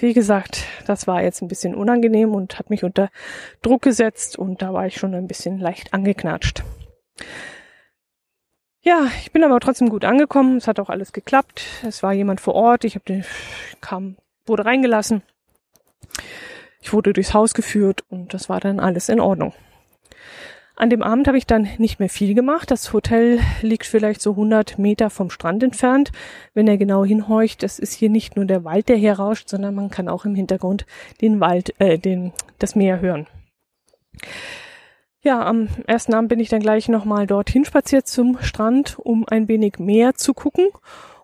wie 0.00 0.12
gesagt, 0.12 0.64
das 0.86 1.06
war 1.06 1.22
jetzt 1.22 1.42
ein 1.42 1.48
bisschen 1.48 1.74
unangenehm 1.74 2.34
und 2.34 2.58
hat 2.58 2.70
mich 2.70 2.82
unter 2.82 3.10
Druck 3.62 3.82
gesetzt 3.82 4.38
und 4.38 4.60
da 4.60 4.72
war 4.72 4.86
ich 4.86 4.96
schon 4.96 5.14
ein 5.14 5.28
bisschen 5.28 5.58
leicht 5.58 5.94
angeknatscht. 5.94 6.64
Ja, 8.86 9.08
ich 9.20 9.32
bin 9.32 9.42
aber 9.42 9.58
trotzdem 9.58 9.88
gut 9.88 10.04
angekommen. 10.04 10.58
Es 10.58 10.68
hat 10.68 10.78
auch 10.78 10.90
alles 10.90 11.12
geklappt. 11.12 11.64
Es 11.84 12.04
war 12.04 12.12
jemand 12.12 12.40
vor 12.40 12.54
Ort. 12.54 12.84
Ich 12.84 12.94
habe 12.94 13.04
den 13.04 13.24
kam, 13.80 14.16
wurde 14.46 14.64
reingelassen. 14.64 15.22
Ich 16.80 16.92
wurde 16.92 17.12
durchs 17.12 17.34
Haus 17.34 17.52
geführt 17.52 18.04
und 18.10 18.32
das 18.32 18.48
war 18.48 18.60
dann 18.60 18.78
alles 18.78 19.08
in 19.08 19.18
Ordnung. 19.18 19.54
An 20.76 20.88
dem 20.88 21.02
Abend 21.02 21.26
habe 21.26 21.36
ich 21.36 21.46
dann 21.46 21.68
nicht 21.78 21.98
mehr 21.98 22.08
viel 22.08 22.34
gemacht. 22.34 22.70
Das 22.70 22.92
Hotel 22.92 23.40
liegt 23.60 23.86
vielleicht 23.86 24.22
so 24.22 24.30
100 24.30 24.78
Meter 24.78 25.10
vom 25.10 25.30
Strand 25.30 25.64
entfernt. 25.64 26.12
Wenn 26.54 26.68
er 26.68 26.76
genau 26.76 27.04
hinhorcht, 27.04 27.64
das 27.64 27.80
ist 27.80 27.92
hier 27.92 28.08
nicht 28.08 28.36
nur 28.36 28.44
der 28.44 28.62
Wald, 28.62 28.88
der 28.88 28.96
hier 28.96 29.14
rauscht, 29.14 29.48
sondern 29.48 29.74
man 29.74 29.90
kann 29.90 30.08
auch 30.08 30.24
im 30.26 30.36
Hintergrund 30.36 30.86
den 31.20 31.40
Wald, 31.40 31.74
äh, 31.80 31.98
den, 31.98 32.32
das 32.60 32.76
Meer 32.76 33.00
hören. 33.00 33.26
Ja, 35.22 35.44
am 35.44 35.68
ersten 35.86 36.14
Abend 36.14 36.28
bin 36.28 36.40
ich 36.40 36.48
dann 36.48 36.60
gleich 36.60 36.88
nochmal 36.88 37.26
dorthin 37.26 37.64
spaziert 37.64 38.06
zum 38.06 38.38
Strand, 38.40 38.98
um 38.98 39.26
ein 39.28 39.48
wenig 39.48 39.78
mehr 39.78 40.14
zu 40.14 40.34
gucken 40.34 40.68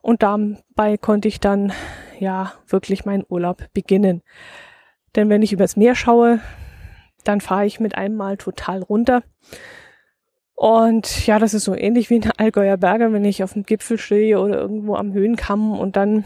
Und 0.01 0.23
dabei 0.23 0.97
konnte 0.97 1.29
ich 1.29 1.39
dann 1.39 1.73
ja 2.19 2.53
wirklich 2.67 3.05
meinen 3.05 3.25
Urlaub 3.29 3.69
beginnen. 3.73 4.23
Denn 5.15 5.29
wenn 5.29 5.43
ich 5.43 5.53
übers 5.53 5.77
Meer 5.77 5.95
schaue, 5.95 6.41
dann 7.25 7.41
fahre 7.41 7.67
ich 7.67 7.81
mit 7.81 7.95
einem 7.95 8.17
Mal 8.17 8.37
total 8.37 8.83
runter. 8.83 9.23
Und 10.55 11.27
ja, 11.27 11.39
das 11.39 11.55
ist 11.55 11.65
so 11.65 11.75
ähnlich 11.75 12.11
wie 12.11 12.17
in 12.17 12.31
Allgäuer 12.37 12.77
Berge, 12.77 13.13
wenn 13.13 13.25
ich 13.25 13.43
auf 13.43 13.53
dem 13.53 13.65
Gipfel 13.65 13.99
stehe 13.99 14.41
oder 14.41 14.59
irgendwo 14.59 14.95
am 14.97 15.13
Höhenkamm 15.13 15.79
und 15.79 15.97
dann 15.97 16.25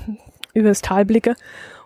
übers 0.54 0.82
Tal 0.82 1.04
blicke. 1.04 1.36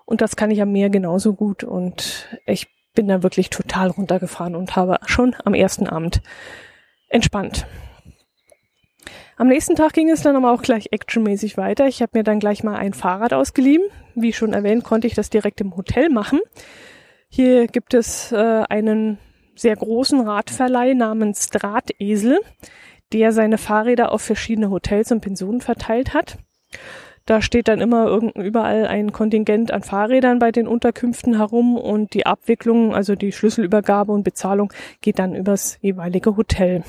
Und 0.05 0.21
das 0.21 0.37
kann 0.37 0.51
ich 0.51 0.61
am 0.61 0.73
Meer 0.73 0.91
genauso 0.91 1.35
gut. 1.35 1.65
Und 1.65 2.29
ich 2.47 2.69
bin 3.01 3.09
da 3.09 3.23
wirklich 3.23 3.49
total 3.49 3.89
runtergefahren 3.89 4.55
und 4.55 4.77
habe 4.77 4.99
schon 5.07 5.35
am 5.47 5.55
ersten 5.55 5.87
Abend 5.87 6.21
entspannt. 7.09 7.67
Am 9.39 9.49
nächsten 9.49 9.75
Tag 9.75 9.95
ging 9.95 10.11
es 10.11 10.21
dann 10.21 10.37
aber 10.37 10.53
auch 10.53 10.61
gleich 10.61 10.89
actionmäßig 10.91 11.57
weiter. 11.57 11.87
Ich 11.87 12.03
habe 12.03 12.19
mir 12.19 12.25
dann 12.25 12.41
gleich 12.41 12.63
mal 12.63 12.77
ein 12.77 12.93
Fahrrad 12.93 13.33
ausgeliehen. 13.33 13.83
Wie 14.15 14.35
schon 14.35 14.53
erwähnt, 14.53 14.85
konnte 14.85 15.07
ich 15.07 15.15
das 15.15 15.31
direkt 15.31 15.63
im 15.63 15.79
Hotel 15.79 16.11
machen. 16.11 16.41
Hier 17.31 17.69
gibt 17.69 17.95
es 17.95 18.33
äh, 18.33 18.65
einen 18.69 19.17
sehr 19.55 19.77
großen 19.77 20.21
Radverleih 20.21 20.93
namens 20.93 21.49
Drahtesel, 21.49 22.39
der 23.15 23.33
seine 23.33 23.57
Fahrräder 23.57 24.13
auf 24.13 24.21
verschiedene 24.21 24.69
Hotels 24.69 25.11
und 25.11 25.23
Pensionen 25.23 25.63
verteilt 25.63 26.13
hat. 26.13 26.37
Da 27.27 27.43
steht 27.43 27.69
dann 27.69 27.81
immer 27.81 28.21
überall 28.35 28.87
ein 28.87 29.13
Kontingent 29.13 29.73
an 29.73 29.83
Fahrrädern 29.83 30.39
bei 30.39 30.53
den 30.53 30.67
Unterkünften 30.67 31.37
herum 31.37 31.77
und 31.77 32.15
die 32.15 32.27
Abwicklung, 32.27 32.95
also 32.95 33.15
die 33.15 33.33
Schlüsselübergabe 33.33 34.13
und 34.13 34.25
Bezahlung 34.25 34.73
geht 35.01 35.19
dann 35.19 35.35
übers 35.35 35.79
jeweilige 35.81 36.37
Hotel. 36.37 36.83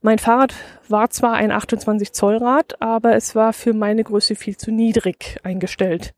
Mein 0.00 0.18
Fahrrad 0.18 0.54
war 0.88 1.10
zwar 1.10 1.34
ein 1.34 1.52
28 1.52 2.12
Zoll 2.12 2.36
Rad, 2.36 2.80
aber 2.80 3.14
es 3.14 3.34
war 3.34 3.52
für 3.52 3.74
meine 3.74 4.02
Größe 4.02 4.34
viel 4.34 4.56
zu 4.56 4.72
niedrig 4.72 5.38
eingestellt. 5.42 6.14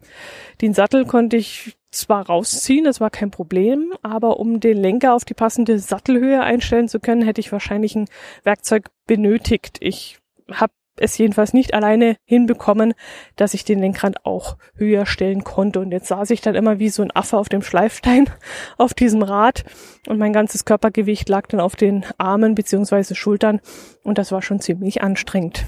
Den 0.61 0.73
Sattel 0.73 1.05
konnte 1.05 1.37
ich 1.37 1.77
zwar 1.91 2.27
rausziehen, 2.27 2.85
das 2.85 3.01
war 3.01 3.11
kein 3.11 3.31
Problem, 3.31 3.93
aber 4.03 4.41
um 4.41 4.61
den 4.61 4.77
Lenker 4.77 5.15
auf 5.15 5.25
die 5.25 5.35
passende 5.35 5.79
Sattelhöhe 5.79 6.41
einstellen 6.41 6.89
zu 6.89 7.01
können, 7.01 7.23
hätte 7.23 7.41
ich 7.41 7.53
wahrscheinlich 7.53 7.95
ein 7.95 8.09
Werkzeug 8.43 8.91
benötigt. 9.07 9.79
Ich 9.81 10.19
habe 10.51 10.73
es 10.97 11.19
jedenfalls 11.19 11.53
nicht 11.53 11.75
alleine 11.75 12.17
hinbekommen, 12.25 12.95
dass 13.37 13.55
ich 13.55 13.65
den 13.65 13.81
Lenkrad 13.81 14.25
auch 14.25 14.57
höher 14.77 15.07
stellen 15.07 15.45
konnte. 15.45 15.81
Und 15.81 15.91
jetzt 15.91 16.09
saß 16.09 16.31
ich 16.31 16.41
dann 16.41 16.55
immer 16.55 16.79
wie 16.79 16.89
so 16.89 17.03
ein 17.03 17.15
Affe 17.15 17.37
auf 17.37 17.49
dem 17.49 17.63
Schleifstein 17.63 18.31
auf 18.79 18.95
diesem 18.95 19.23
Rad 19.23 19.65
und 20.07 20.19
mein 20.19 20.33
ganzes 20.33 20.65
Körpergewicht 20.65 21.29
lag 21.29 21.47
dann 21.49 21.61
auf 21.61 21.77
den 21.77 22.05
Armen 22.19 22.55
beziehungsweise 22.55 23.15
Schultern 23.15 23.61
und 24.03 24.19
das 24.19 24.33
war 24.33 24.43
schon 24.43 24.61
ziemlich 24.61 25.03
anstrengend. 25.03 25.65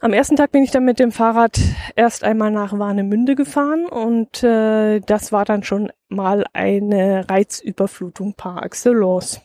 Am 0.00 0.12
ersten 0.12 0.34
Tag 0.34 0.50
bin 0.50 0.64
ich 0.64 0.72
dann 0.72 0.84
mit 0.84 0.98
dem 0.98 1.12
Fahrrad 1.12 1.60
erst 1.94 2.24
einmal 2.24 2.50
nach 2.50 2.76
Warnemünde 2.76 3.36
gefahren 3.36 3.86
und 3.86 4.42
äh, 4.42 4.98
das 4.98 5.30
war 5.30 5.44
dann 5.44 5.62
schon 5.62 5.92
mal 6.08 6.44
eine 6.52 7.24
Reizüberflutung 7.28 8.34
par 8.34 8.64
excellence. 8.64 9.40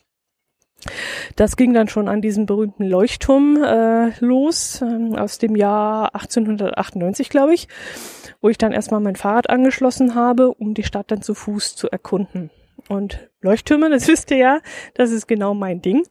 Das 1.35 1.55
ging 1.57 1.73
dann 1.73 1.87
schon 1.87 2.07
an 2.07 2.21
diesem 2.21 2.45
berühmten 2.45 2.85
Leuchtturm 2.85 3.61
äh, 3.63 4.11
los, 4.19 4.81
ähm, 4.81 5.15
aus 5.15 5.37
dem 5.37 5.55
Jahr 5.55 6.13
1898, 6.15 7.29
glaube 7.29 7.53
ich, 7.53 7.67
wo 8.41 8.49
ich 8.49 8.57
dann 8.57 8.71
erstmal 8.71 8.99
mein 8.99 9.15
Fahrrad 9.15 9.49
angeschlossen 9.49 10.15
habe, 10.15 10.53
um 10.53 10.73
die 10.73 10.83
Stadt 10.83 11.11
dann 11.11 11.21
zu 11.21 11.33
Fuß 11.33 11.75
zu 11.75 11.89
erkunden. 11.89 12.51
Und 12.89 13.29
Leuchttürme, 13.41 13.89
das 13.89 14.07
wisst 14.07 14.31
ihr 14.31 14.37
ja, 14.37 14.59
das 14.93 15.11
ist 15.11 15.27
genau 15.27 15.53
mein 15.53 15.81
Ding. 15.81 16.07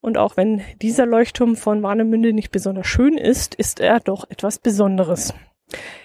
Und 0.00 0.16
auch 0.16 0.36
wenn 0.36 0.62
dieser 0.80 1.06
Leuchtturm 1.06 1.56
von 1.56 1.82
Warnemünde 1.82 2.32
nicht 2.32 2.50
besonders 2.50 2.86
schön 2.86 3.18
ist, 3.18 3.54
ist 3.54 3.80
er 3.80 4.00
doch 4.00 4.28
etwas 4.30 4.58
Besonderes. 4.58 5.34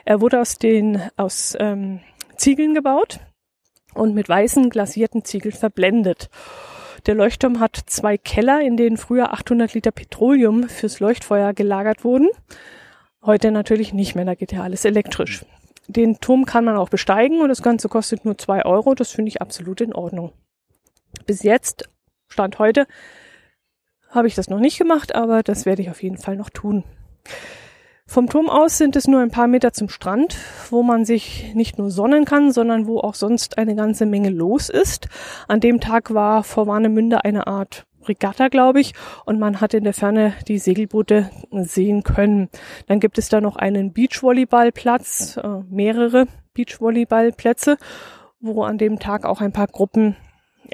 Er 0.04 0.20
wurde 0.20 0.42
aus 0.42 0.58
den 0.58 1.02
aus 1.16 1.56
ähm, 1.60 2.02
Ziegeln 2.36 2.74
gebaut 2.74 3.20
und 3.94 4.16
mit 4.16 4.28
weißen 4.28 4.70
glasierten 4.70 5.24
Ziegeln 5.24 5.54
verblendet. 5.54 6.30
Der 7.06 7.16
Leuchtturm 7.16 7.60
hat 7.60 7.78
zwei 7.88 8.18
Keller, 8.18 8.62
in 8.62 8.78
denen 8.78 8.96
früher 8.96 9.34
800 9.34 9.74
Liter 9.74 9.92
Petroleum 9.92 10.70
fürs 10.70 11.02
Leuchtfeuer 11.02 11.54
gelagert 11.54 12.06
wurden. 12.06 12.30
Heute 13.22 13.52
natürlich 13.52 13.94
nicht 13.94 14.16
mehr, 14.16 14.24
da 14.24 14.36
geht 14.36 14.54
ja 14.54 14.64
alles 14.64 14.86
elektrisch. 14.86 15.46
Den 15.88 16.20
Turm 16.22 16.46
kann 16.46 16.64
man 16.64 16.78
auch 16.78 16.88
besteigen 16.88 17.42
und 17.42 17.50
das 17.50 17.62
Ganze 17.62 17.90
kostet 17.90 18.24
nur 18.24 18.38
zwei 18.38 18.64
Euro. 18.64 18.96
Das 18.96 19.12
finde 19.12 19.30
ich 19.30 19.42
absolut 19.42 19.82
in 19.82 19.94
Ordnung. 19.94 20.32
Bis 21.26 21.44
jetzt, 21.44 21.90
Stand 22.30 22.58
heute, 22.60 22.88
habe 24.10 24.28
ich 24.28 24.36
das 24.36 24.50
noch 24.50 24.60
nicht 24.60 24.78
gemacht, 24.78 25.14
aber 25.14 25.44
das 25.44 25.66
werde 25.66 25.82
ich 25.82 25.90
auf 25.90 26.02
jeden 26.02 26.18
Fall 26.18 26.38
noch 26.38 26.50
tun. 26.50 26.86
Vom 28.14 28.30
Turm 28.30 28.48
aus 28.48 28.78
sind 28.78 28.96
es 28.96 29.08
nur 29.08 29.22
ein 29.22 29.32
paar 29.32 29.48
Meter 29.48 29.74
zum 29.74 29.90
Strand, 29.90 30.38
wo 30.70 30.84
man 30.84 31.04
sich 31.04 31.56
nicht 31.56 31.80
nur 31.80 31.90
sonnen 31.90 32.26
kann, 32.26 32.52
sondern 32.52 32.86
wo 32.86 33.00
auch 33.00 33.16
sonst 33.16 33.58
eine 33.58 33.76
ganze 33.76 34.06
Menge 34.06 34.30
los 34.30 34.70
ist. 34.70 35.08
An 35.48 35.60
dem 35.60 35.80
Tag 35.80 36.14
war 36.14 36.44
vor 36.44 36.68
Warnemünde 36.68 37.26
eine 37.26 37.48
Art 37.48 37.88
Regatta, 38.08 38.50
glaube 38.50 38.82
ich, 38.82 38.94
und 39.26 39.40
man 39.40 39.62
hat 39.62 39.74
in 39.74 39.84
der 39.84 39.96
Ferne 39.96 40.34
die 40.48 40.60
Segelboote 40.60 41.32
sehen 41.50 42.04
können. 42.04 42.50
Dann 42.86 43.00
gibt 43.00 43.18
es 43.18 43.30
da 43.30 43.42
noch 43.42 43.56
einen 43.56 43.94
Beachvolleyballplatz, 43.94 45.38
äh, 45.38 45.48
mehrere 45.72 46.28
Beachvolleyballplätze, 46.54 47.80
wo 48.40 48.62
an 48.62 48.78
dem 48.78 49.00
Tag 49.00 49.26
auch 49.26 49.42
ein 49.42 49.54
paar 49.54 49.66
Gruppen 49.66 50.16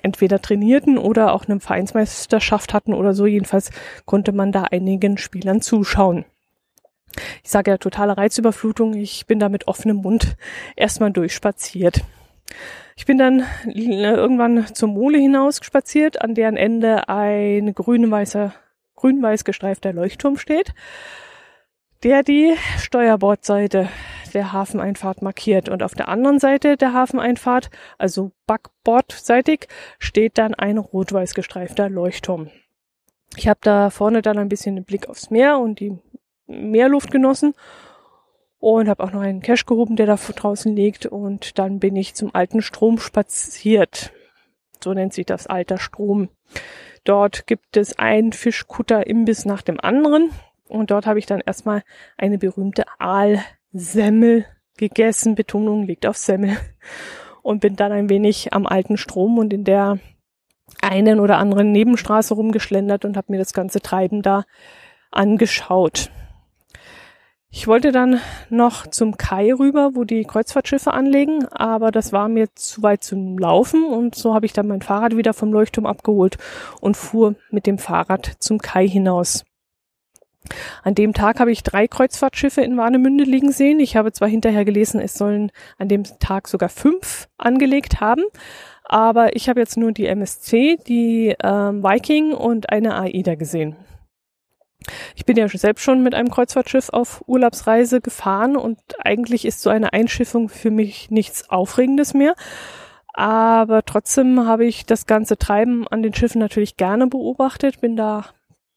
entweder 0.03 0.41
trainierten 0.41 0.97
oder 0.97 1.31
auch 1.31 1.45
eine 1.47 1.61
Vereinsmeisterschaft 1.61 2.73
hatten 2.73 2.93
oder 2.93 3.13
so. 3.13 3.25
Jedenfalls 3.25 3.71
konnte 4.03 4.33
man 4.33 4.51
da 4.51 4.63
einigen 4.63 5.17
Spielern 5.17 5.61
zuschauen. 5.61 6.25
Ich 7.43 7.49
sage 7.49 7.71
ja 7.71 7.77
totale 7.77 8.17
Reizüberflutung. 8.17 8.93
Ich 8.93 9.25
bin 9.27 9.39
da 9.39 9.49
mit 9.49 9.67
offenem 9.67 9.97
Mund 9.97 10.35
erstmal 10.75 11.11
durchspaziert. 11.11 12.01
Ich 12.95 13.05
bin 13.05 13.17
dann 13.17 13.45
äh, 13.65 14.13
irgendwann 14.13 14.65
zur 14.73 14.89
Mole 14.89 15.17
hinaus 15.17 15.59
spaziert, 15.63 16.21
an 16.21 16.35
deren 16.35 16.57
Ende 16.57 17.07
ein 17.07 17.73
grün-weißer, 17.73 18.53
grün-weiß 18.95 19.45
gestreifter 19.45 19.93
Leuchtturm 19.93 20.37
steht, 20.37 20.73
der 22.03 22.23
die 22.23 22.55
Steuerbordseite 22.77 23.89
der 24.33 24.53
Hafeneinfahrt 24.53 25.21
markiert. 25.21 25.69
Und 25.69 25.81
auf 25.83 25.95
der 25.95 26.09
anderen 26.09 26.39
Seite 26.39 26.77
der 26.77 26.93
Hafeneinfahrt, 26.93 27.69
also 27.97 28.31
backbordseitig, 28.45 29.67
steht 29.97 30.37
dann 30.37 30.53
ein 30.53 30.77
rot-weiß 30.77 31.33
gestreifter 31.33 31.89
Leuchtturm. 31.89 32.49
Ich 33.37 33.47
habe 33.47 33.59
da 33.61 33.89
vorne 33.89 34.21
dann 34.21 34.37
ein 34.37 34.49
bisschen 34.49 34.75
den 34.75 34.85
Blick 34.85 35.07
aufs 35.07 35.29
Meer 35.29 35.59
und 35.59 35.79
die 35.79 35.97
Meerluft 36.49 37.11
genossen 37.11 37.53
und 38.59 38.89
habe 38.89 39.03
auch 39.03 39.11
noch 39.11 39.21
einen 39.21 39.41
Cash 39.41 39.65
gehoben, 39.65 39.95
der 39.95 40.05
da 40.05 40.15
draußen 40.15 40.75
liegt 40.75 41.05
und 41.05 41.57
dann 41.57 41.79
bin 41.79 41.95
ich 41.95 42.15
zum 42.15 42.33
alten 42.35 42.61
Strom 42.61 42.99
spaziert. 42.99 44.11
So 44.83 44.93
nennt 44.93 45.13
sich 45.13 45.25
das 45.25 45.47
alter 45.47 45.77
Strom. 45.77 46.29
Dort 47.03 47.47
gibt 47.47 47.77
es 47.77 47.97
einen 47.97 48.33
Fischkutter-Imbiss 48.33 49.45
nach 49.45 49.61
dem 49.61 49.79
anderen 49.79 50.31
und 50.67 50.91
dort 50.91 51.05
habe 51.05 51.19
ich 51.19 51.25
dann 51.25 51.41
erstmal 51.45 51.83
eine 52.17 52.37
berühmte 52.37 52.85
Aalsemmel 52.99 54.45
gegessen. 54.77 55.35
Betonung 55.35 55.83
liegt 55.83 56.05
auf 56.05 56.17
Semmel 56.17 56.57
und 57.41 57.61
bin 57.61 57.75
dann 57.75 57.91
ein 57.91 58.09
wenig 58.09 58.53
am 58.53 58.65
alten 58.65 58.97
Strom 58.97 59.37
und 59.37 59.53
in 59.53 59.63
der 59.63 59.99
einen 60.81 61.19
oder 61.19 61.37
anderen 61.37 61.71
Nebenstraße 61.71 62.33
rumgeschlendert 62.33 63.05
und 63.05 63.17
habe 63.17 63.31
mir 63.31 63.39
das 63.39 63.53
ganze 63.53 63.81
Treiben 63.81 64.21
da 64.21 64.45
angeschaut. 65.11 66.11
Ich 67.51 67.67
wollte 67.67 67.91
dann 67.91 68.21
noch 68.49 68.85
zum 68.85 69.17
Kai 69.17 69.51
rüber, 69.51 69.91
wo 69.95 70.03
die 70.03 70.23
Kreuzfahrtschiffe 70.23 70.93
anlegen, 70.93 71.47
aber 71.47 71.89
das 71.91 72.13
war 72.13 72.27
mir 72.29 72.53
zu 72.53 72.83
weit 72.83 73.03
zum 73.03 73.39
Laufen 73.39 73.85
und 73.85 74.13
so 74.13 74.35
habe 74.35 74.45
ich 74.45 74.53
dann 74.53 74.67
mein 74.67 74.83
Fahrrad 74.83 75.17
wieder 75.17 75.33
vom 75.33 75.51
Leuchtturm 75.51 75.87
abgeholt 75.87 76.37
und 76.79 76.95
fuhr 76.95 77.33
mit 77.49 77.65
dem 77.65 77.79
Fahrrad 77.79 78.33
zum 78.37 78.59
Kai 78.59 78.87
hinaus. 78.87 79.45
An 80.83 80.93
dem 80.93 81.13
Tag 81.13 81.39
habe 81.39 81.51
ich 81.51 81.63
drei 81.63 81.87
Kreuzfahrtschiffe 81.87 82.61
in 82.61 82.77
Warnemünde 82.77 83.23
liegen 83.23 83.51
sehen. 83.51 83.79
Ich 83.79 83.95
habe 83.95 84.11
zwar 84.11 84.27
hinterher 84.27 84.63
gelesen, 84.63 85.01
es 85.01 85.15
sollen 85.15 85.51
an 85.79 85.87
dem 85.87 86.03
Tag 86.19 86.47
sogar 86.47 86.69
fünf 86.69 87.27
angelegt 87.37 87.99
haben, 87.99 88.23
aber 88.83 89.35
ich 89.35 89.49
habe 89.49 89.59
jetzt 89.59 89.75
nur 89.75 89.91
die 89.91 90.05
MSC, 90.05 90.77
die 90.87 91.35
ähm, 91.43 91.83
Viking 91.83 92.33
und 92.33 92.69
eine 92.69 92.95
AIDA 92.95 93.33
gesehen. 93.35 93.75
Ich 95.15 95.25
bin 95.25 95.37
ja 95.37 95.47
selbst 95.47 95.83
schon 95.83 96.03
mit 96.03 96.15
einem 96.15 96.29
Kreuzfahrtschiff 96.29 96.89
auf 96.89 97.23
Urlaubsreise 97.27 98.01
gefahren 98.01 98.55
und 98.55 98.79
eigentlich 98.99 99.45
ist 99.45 99.61
so 99.61 99.69
eine 99.69 99.93
Einschiffung 99.93 100.49
für 100.49 100.71
mich 100.71 101.11
nichts 101.11 101.49
Aufregendes 101.49 102.13
mehr. 102.13 102.35
Aber 103.13 103.83
trotzdem 103.83 104.45
habe 104.45 104.65
ich 104.65 104.85
das 104.85 105.05
ganze 105.05 105.37
Treiben 105.37 105.87
an 105.87 106.03
den 106.03 106.13
Schiffen 106.13 106.39
natürlich 106.39 106.77
gerne 106.77 107.07
beobachtet, 107.07 107.81
bin 107.81 107.97
da 107.97 108.25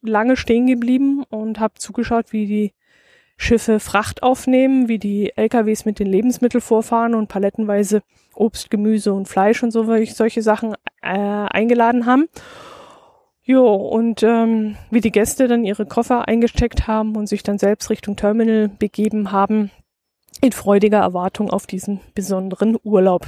lange 0.02 0.36
stehen 0.36 0.66
geblieben 0.66 1.22
und 1.30 1.60
habe 1.60 1.74
zugeschaut, 1.74 2.32
wie 2.32 2.46
die 2.46 2.72
Schiffe 3.36 3.80
Fracht 3.80 4.22
aufnehmen, 4.22 4.88
wie 4.88 4.98
die 4.98 5.32
LKWs 5.36 5.84
mit 5.84 5.98
den 5.98 6.06
Lebensmitteln 6.06 6.60
vorfahren 6.60 7.14
und 7.14 7.28
palettenweise 7.28 8.02
Obst, 8.34 8.70
Gemüse 8.70 9.12
und 9.12 9.28
Fleisch 9.28 9.62
und 9.62 9.70
so 9.70 9.84
solche 10.06 10.42
Sachen 10.42 10.74
äh, 11.02 11.08
eingeladen 11.08 12.06
haben. 12.06 12.28
Jo, 13.44 13.74
und 13.74 14.22
ähm, 14.22 14.76
wie 14.90 15.00
die 15.00 15.10
Gäste 15.10 15.48
dann 15.48 15.64
ihre 15.64 15.84
Koffer 15.84 16.28
eingesteckt 16.28 16.86
haben 16.86 17.16
und 17.16 17.26
sich 17.26 17.42
dann 17.42 17.58
selbst 17.58 17.90
Richtung 17.90 18.14
Terminal 18.14 18.68
begeben 18.68 19.32
haben, 19.32 19.72
in 20.40 20.52
freudiger 20.52 20.98
Erwartung 20.98 21.50
auf 21.50 21.66
diesen 21.66 22.00
besonderen 22.14 22.78
Urlaub. 22.84 23.26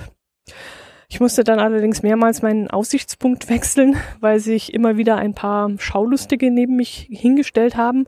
Ich 1.09 1.21
musste 1.21 1.43
dann 1.43 1.59
allerdings 1.59 2.03
mehrmals 2.03 2.43
meinen 2.43 2.71
Aussichtspunkt 2.71 3.49
wechseln, 3.49 3.97
weil 4.21 4.39
sich 4.39 4.73
immer 4.73 4.97
wieder 4.97 5.17
ein 5.17 5.35
paar 5.35 5.71
Schaulustige 5.79 6.51
neben 6.51 6.77
mich 6.77 7.09
hingestellt 7.11 7.77
haben. 7.77 8.05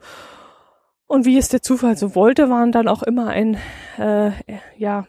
Und 1.09 1.25
wie 1.25 1.38
es 1.38 1.49
der 1.49 1.62
Zufall 1.62 1.97
so 1.97 2.14
wollte, 2.14 2.51
waren 2.51 2.73
dann 2.73 2.88
auch 2.88 3.03
immer 3.03 3.29
ein, 3.29 3.59
äh, 3.99 4.31
ja, 4.77 5.07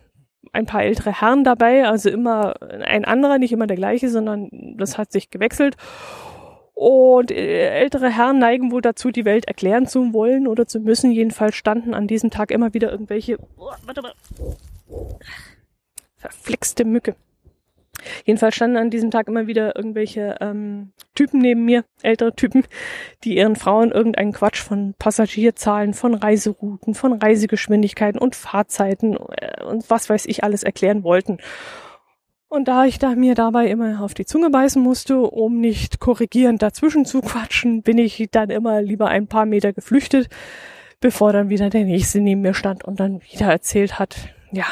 ein 0.53 0.65
paar 0.65 0.83
ältere 0.83 1.21
Herren 1.21 1.43
dabei, 1.43 1.87
also 1.87 2.09
immer 2.09 2.55
ein 2.61 3.05
anderer, 3.05 3.37
nicht 3.37 3.51
immer 3.51 3.67
der 3.67 3.77
gleiche, 3.77 4.09
sondern 4.09 4.49
das 4.77 4.97
hat 4.97 5.11
sich 5.11 5.29
gewechselt. 5.29 5.75
Und 6.77 7.31
äh, 7.31 7.69
ältere 7.69 8.07
Herren 8.07 8.37
neigen 8.37 8.71
wohl 8.71 8.83
dazu, 8.83 9.09
die 9.09 9.25
Welt 9.25 9.47
erklären 9.47 9.87
zu 9.87 10.13
wollen 10.13 10.45
oder 10.45 10.67
zu 10.67 10.79
müssen. 10.79 11.11
Jedenfalls 11.11 11.55
standen 11.55 11.95
an 11.95 12.05
diesem 12.05 12.29
Tag 12.29 12.51
immer 12.51 12.75
wieder 12.75 12.91
irgendwelche, 12.91 13.39
oh, 13.57 13.71
warte 13.83 14.03
mal, 14.03 14.13
verflixte 16.17 16.85
Mücke. 16.85 17.15
Jedenfalls 18.25 18.53
standen 18.53 18.77
an 18.77 18.91
diesem 18.91 19.09
Tag 19.09 19.27
immer 19.27 19.47
wieder 19.47 19.75
irgendwelche 19.75 20.35
ähm, 20.39 20.91
Typen 21.15 21.41
neben 21.41 21.65
mir, 21.65 21.83
ältere 22.03 22.35
Typen, 22.35 22.63
die 23.23 23.37
ihren 23.37 23.55
Frauen 23.55 23.91
irgendeinen 23.91 24.33
Quatsch 24.33 24.61
von 24.61 24.93
Passagierzahlen, 24.99 25.95
von 25.95 26.13
Reiserouten, 26.13 26.93
von 26.93 27.13
Reisegeschwindigkeiten 27.13 28.21
und 28.21 28.35
Fahrzeiten 28.35 29.17
äh, 29.31 29.63
und 29.63 29.89
was 29.89 30.11
weiß 30.11 30.27
ich 30.27 30.43
alles 30.43 30.61
erklären 30.61 31.03
wollten. 31.03 31.39
Und 32.49 32.69
da 32.69 32.85
ich 32.85 32.97
da 32.97 33.13
mir 33.15 33.35
dabei 33.35 33.67
immer 33.67 34.01
auf 34.01 34.13
die 34.13 34.25
Zunge 34.25 34.49
beißen 34.49 34.81
musste, 34.81 35.19
um 35.19 35.59
nicht 35.59 35.99
korrigierend 35.99 36.61
dazwischen 36.61 37.05
zu 37.05 37.21
quatschen, 37.21 37.81
bin 37.81 37.97
ich 37.97 38.27
dann 38.31 38.49
immer 38.49 38.81
lieber 38.81 39.07
ein 39.07 39.27
paar 39.27 39.45
Meter 39.45 39.73
geflüchtet, 39.73 40.29
bevor 41.01 41.33
dann 41.33 41.49
wieder 41.49 41.69
der 41.69 41.83
nächste 41.83 42.21
neben 42.21 42.41
mir 42.41 42.53
stand 42.53 42.85
und 42.85 42.99
dann 42.99 43.21
wieder 43.21 43.47
erzählt 43.47 43.99
hat, 43.99 44.29
ja, 44.51 44.65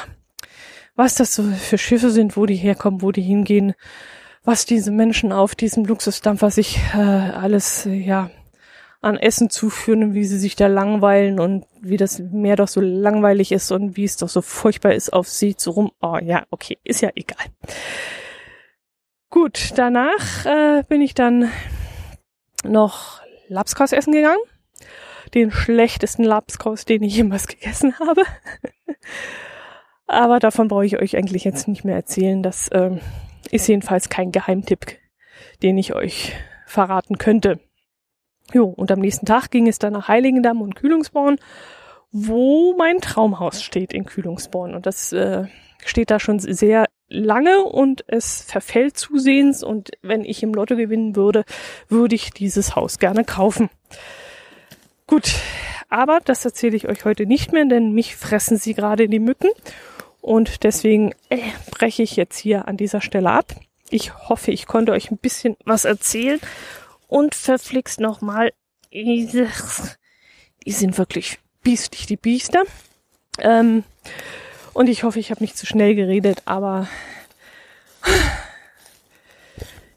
was 0.96 1.16
das 1.16 1.36
so 1.36 1.44
für 1.44 1.78
Schiffe 1.78 2.12
sind, 2.12 2.38
wo 2.38 2.46
die 2.46 2.56
herkommen, 2.56 3.02
wo 3.02 3.12
die 3.12 3.22
hingehen, 3.22 3.74
was 4.46 4.66
diese 4.66 4.92
Menschen 4.92 5.34
auf 5.34 5.56
diesem 5.56 5.84
Luxusdampfer 5.84 6.52
sich 6.52 6.80
äh, 6.94 6.98
alles, 6.98 7.86
äh, 7.86 7.94
ja, 7.94 8.30
an 9.06 9.18
Essen 9.18 9.52
zuführen 9.52 10.04
und 10.04 10.14
wie 10.16 10.26
sie 10.26 10.40
sich 10.40 10.56
da 10.56 10.66
langweilen 10.66 11.40
und 11.40 11.66
wie 11.80 11.98
das 11.98 12.18
Meer 12.18 12.56
doch 12.56 12.68
so 12.68 12.82
langweilig 12.82 13.52
ist 13.52 13.72
und 13.72 13.96
wie 13.96 14.04
es 14.04 14.18
doch 14.18 14.30
so 14.30 14.42
furchtbar 14.42 14.94
ist, 14.94 15.14
auf 15.14 15.28
sie 15.28 15.56
zu 15.56 15.70
rum. 15.72 15.92
Oh 16.02 16.18
ja, 16.20 16.46
okay, 16.50 16.80
ist 16.84 17.02
ja 17.02 17.12
egal. 17.14 17.46
Gut, 19.30 19.74
danach 19.76 20.46
äh, 20.48 20.84
bin 20.90 21.02
ich 21.02 21.14
dann 21.14 21.52
noch 22.64 23.22
Lapskaus 23.48 23.92
essen 23.92 24.12
gegangen. 24.12 24.42
Den 25.36 25.52
schlechtesten 25.52 26.24
Lapskaus, 26.24 26.86
den 26.86 27.04
ich 27.04 27.16
jemals 27.16 27.46
gegessen 27.46 28.00
habe. 28.00 28.24
Aber 30.08 30.40
davon 30.40 30.68
brauche 30.68 30.86
ich 30.86 30.98
euch 30.98 31.16
eigentlich 31.16 31.44
jetzt 31.44 31.68
nicht 31.68 31.84
mehr 31.84 31.96
erzählen. 31.96 32.42
Das 32.42 32.70
ähm, 32.74 33.00
ist 33.52 33.68
jedenfalls 33.68 34.10
kein 34.10 34.32
Geheimtipp, 34.32 34.98
den 35.62 35.78
ich 35.78 35.94
euch 35.94 36.34
verraten 36.66 37.20
könnte. 37.20 37.60
Jo, 38.54 38.66
und 38.66 38.92
am 38.92 39.00
nächsten 39.00 39.26
Tag 39.26 39.50
ging 39.50 39.68
es 39.68 39.80
dann 39.80 39.94
nach 39.94 40.08
Heiligendamm 40.08 40.62
und 40.62 40.76
Kühlungsborn, 40.76 41.38
wo 42.12 42.76
mein 42.78 43.02
Traumhaus 43.02 43.64
steht 43.64 43.94
in 43.94 44.06
Kühlungsborn. 44.06 44.76
Und 44.76 44.86
das 44.86 45.12
äh, 45.12 45.46
steht 45.84 46.12
da 46.12 46.20
schon 46.20 46.40
sehr 46.40 46.86
lange 47.08 47.64
und 47.64 48.04
es 48.08 48.44
verfällt 48.44 48.98
zusehends. 48.98 49.64
Und 49.64 49.92
wenn 50.02 50.24
ich 50.24 50.44
im 50.44 50.54
Lotto 50.54 50.76
gewinnen 50.76 51.16
würde, 51.16 51.44
würde 51.90 52.16
ich 52.16 52.32
dieses 52.32 52.76
Haus 52.76 53.00
gerne 53.00 53.24
kaufen. 53.24 53.70
Gut, 55.08 55.36
aber 55.90 56.20
das 56.24 56.46
erzähle 56.46 56.76
ich 56.76 56.88
euch 56.88 57.06
heute 57.06 57.26
nicht 57.26 57.52
mehr, 57.52 57.66
denn 57.66 57.92
mich 57.92 58.16
fressen 58.16 58.58
sie 58.58 58.74
gerade 58.74 59.08
die 59.08 59.20
Mücken. 59.20 59.50
Und 60.22 60.64
deswegen 60.64 61.14
äh, 61.30 61.40
breche 61.70 62.02
ich 62.02 62.16
jetzt 62.16 62.38
hier 62.38 62.68
an 62.68 62.78
dieser 62.78 63.02
Stelle 63.02 63.32
ab. 63.32 63.54
Ich 63.90 64.16
hoffe, 64.30 64.52
ich 64.52 64.66
konnte 64.66 64.92
euch 64.92 65.12
ein 65.12 65.18
bisschen 65.18 65.56
was 65.66 65.86
erzählen 65.86 66.40
und 67.08 67.36
verflixt 67.36 68.00
nochmal. 68.00 68.54
Die 68.92 69.28
sind 70.66 70.98
wirklich 70.98 71.40
biestig, 71.64 72.06
die 72.06 72.18
Biester. 72.18 72.64
Ähm, 73.40 73.84
und 74.74 74.88
ich 74.88 75.04
hoffe, 75.04 75.20
ich 75.20 75.32
habe 75.32 75.44
nicht 75.44 75.58
zu 75.58 75.66
schnell 75.66 75.96
geredet, 75.96 76.44
aber 76.46 76.88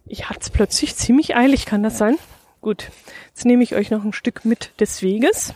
ich 0.07 0.29
hatte 0.29 0.41
es 0.41 0.51
plötzlich 0.51 0.97
ziemlich 0.97 1.37
eilig, 1.37 1.67
kann 1.67 1.83
das 1.83 1.99
sein? 1.99 2.17
Gut, 2.61 2.91
jetzt 3.29 3.45
nehme 3.45 3.63
ich 3.63 3.75
euch 3.75 3.91
noch 3.91 4.05
ein 4.05 4.13
Stück 4.13 4.45
mit 4.45 4.73
des 4.81 5.03
Weges 5.03 5.55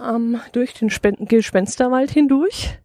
ähm, 0.00 0.40
durch 0.52 0.74
den 0.74 0.90
Spen 0.90 1.16
Gespensterwald 1.26 2.10
hindurch. 2.10 2.78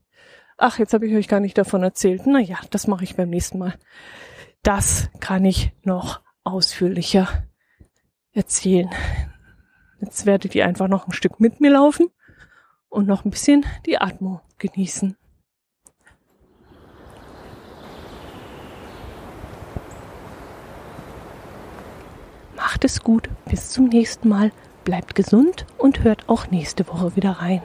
Ach, 0.57 0.79
jetzt 0.79 0.93
habe 0.93 1.07
ich 1.07 1.15
euch 1.15 1.27
gar 1.27 1.39
nicht 1.39 1.57
davon 1.57 1.83
erzählt. 1.83 2.25
Naja, 2.27 2.57
das 2.69 2.88
mache 2.88 3.03
ich 3.03 3.15
beim 3.15 3.29
nächsten 3.29 3.57
Mal. 3.57 3.75
Das 4.62 5.09
kann 5.19 5.45
ich 5.45 5.71
noch 5.83 6.21
ausführlicher 6.51 7.27
erzählen. 8.31 8.89
Jetzt 10.01 10.25
werdet 10.25 10.55
ihr 10.55 10.65
einfach 10.65 10.88
noch 10.88 11.07
ein 11.07 11.13
Stück 11.13 11.39
mit 11.39 11.59
mir 11.59 11.71
laufen 11.71 12.09
und 12.89 13.07
noch 13.07 13.25
ein 13.25 13.31
bisschen 13.31 13.65
die 13.85 13.97
Atmung 13.97 14.41
genießen. 14.57 15.17
Macht 22.55 22.83
es 22.83 23.01
gut. 23.01 23.29
Bis 23.45 23.69
zum 23.69 23.85
nächsten 23.85 24.29
Mal. 24.29 24.51
Bleibt 24.83 25.15
gesund 25.15 25.65
und 25.77 26.03
hört 26.03 26.29
auch 26.29 26.47
nächste 26.47 26.88
Woche 26.88 27.15
wieder 27.15 27.31
rein. 27.31 27.62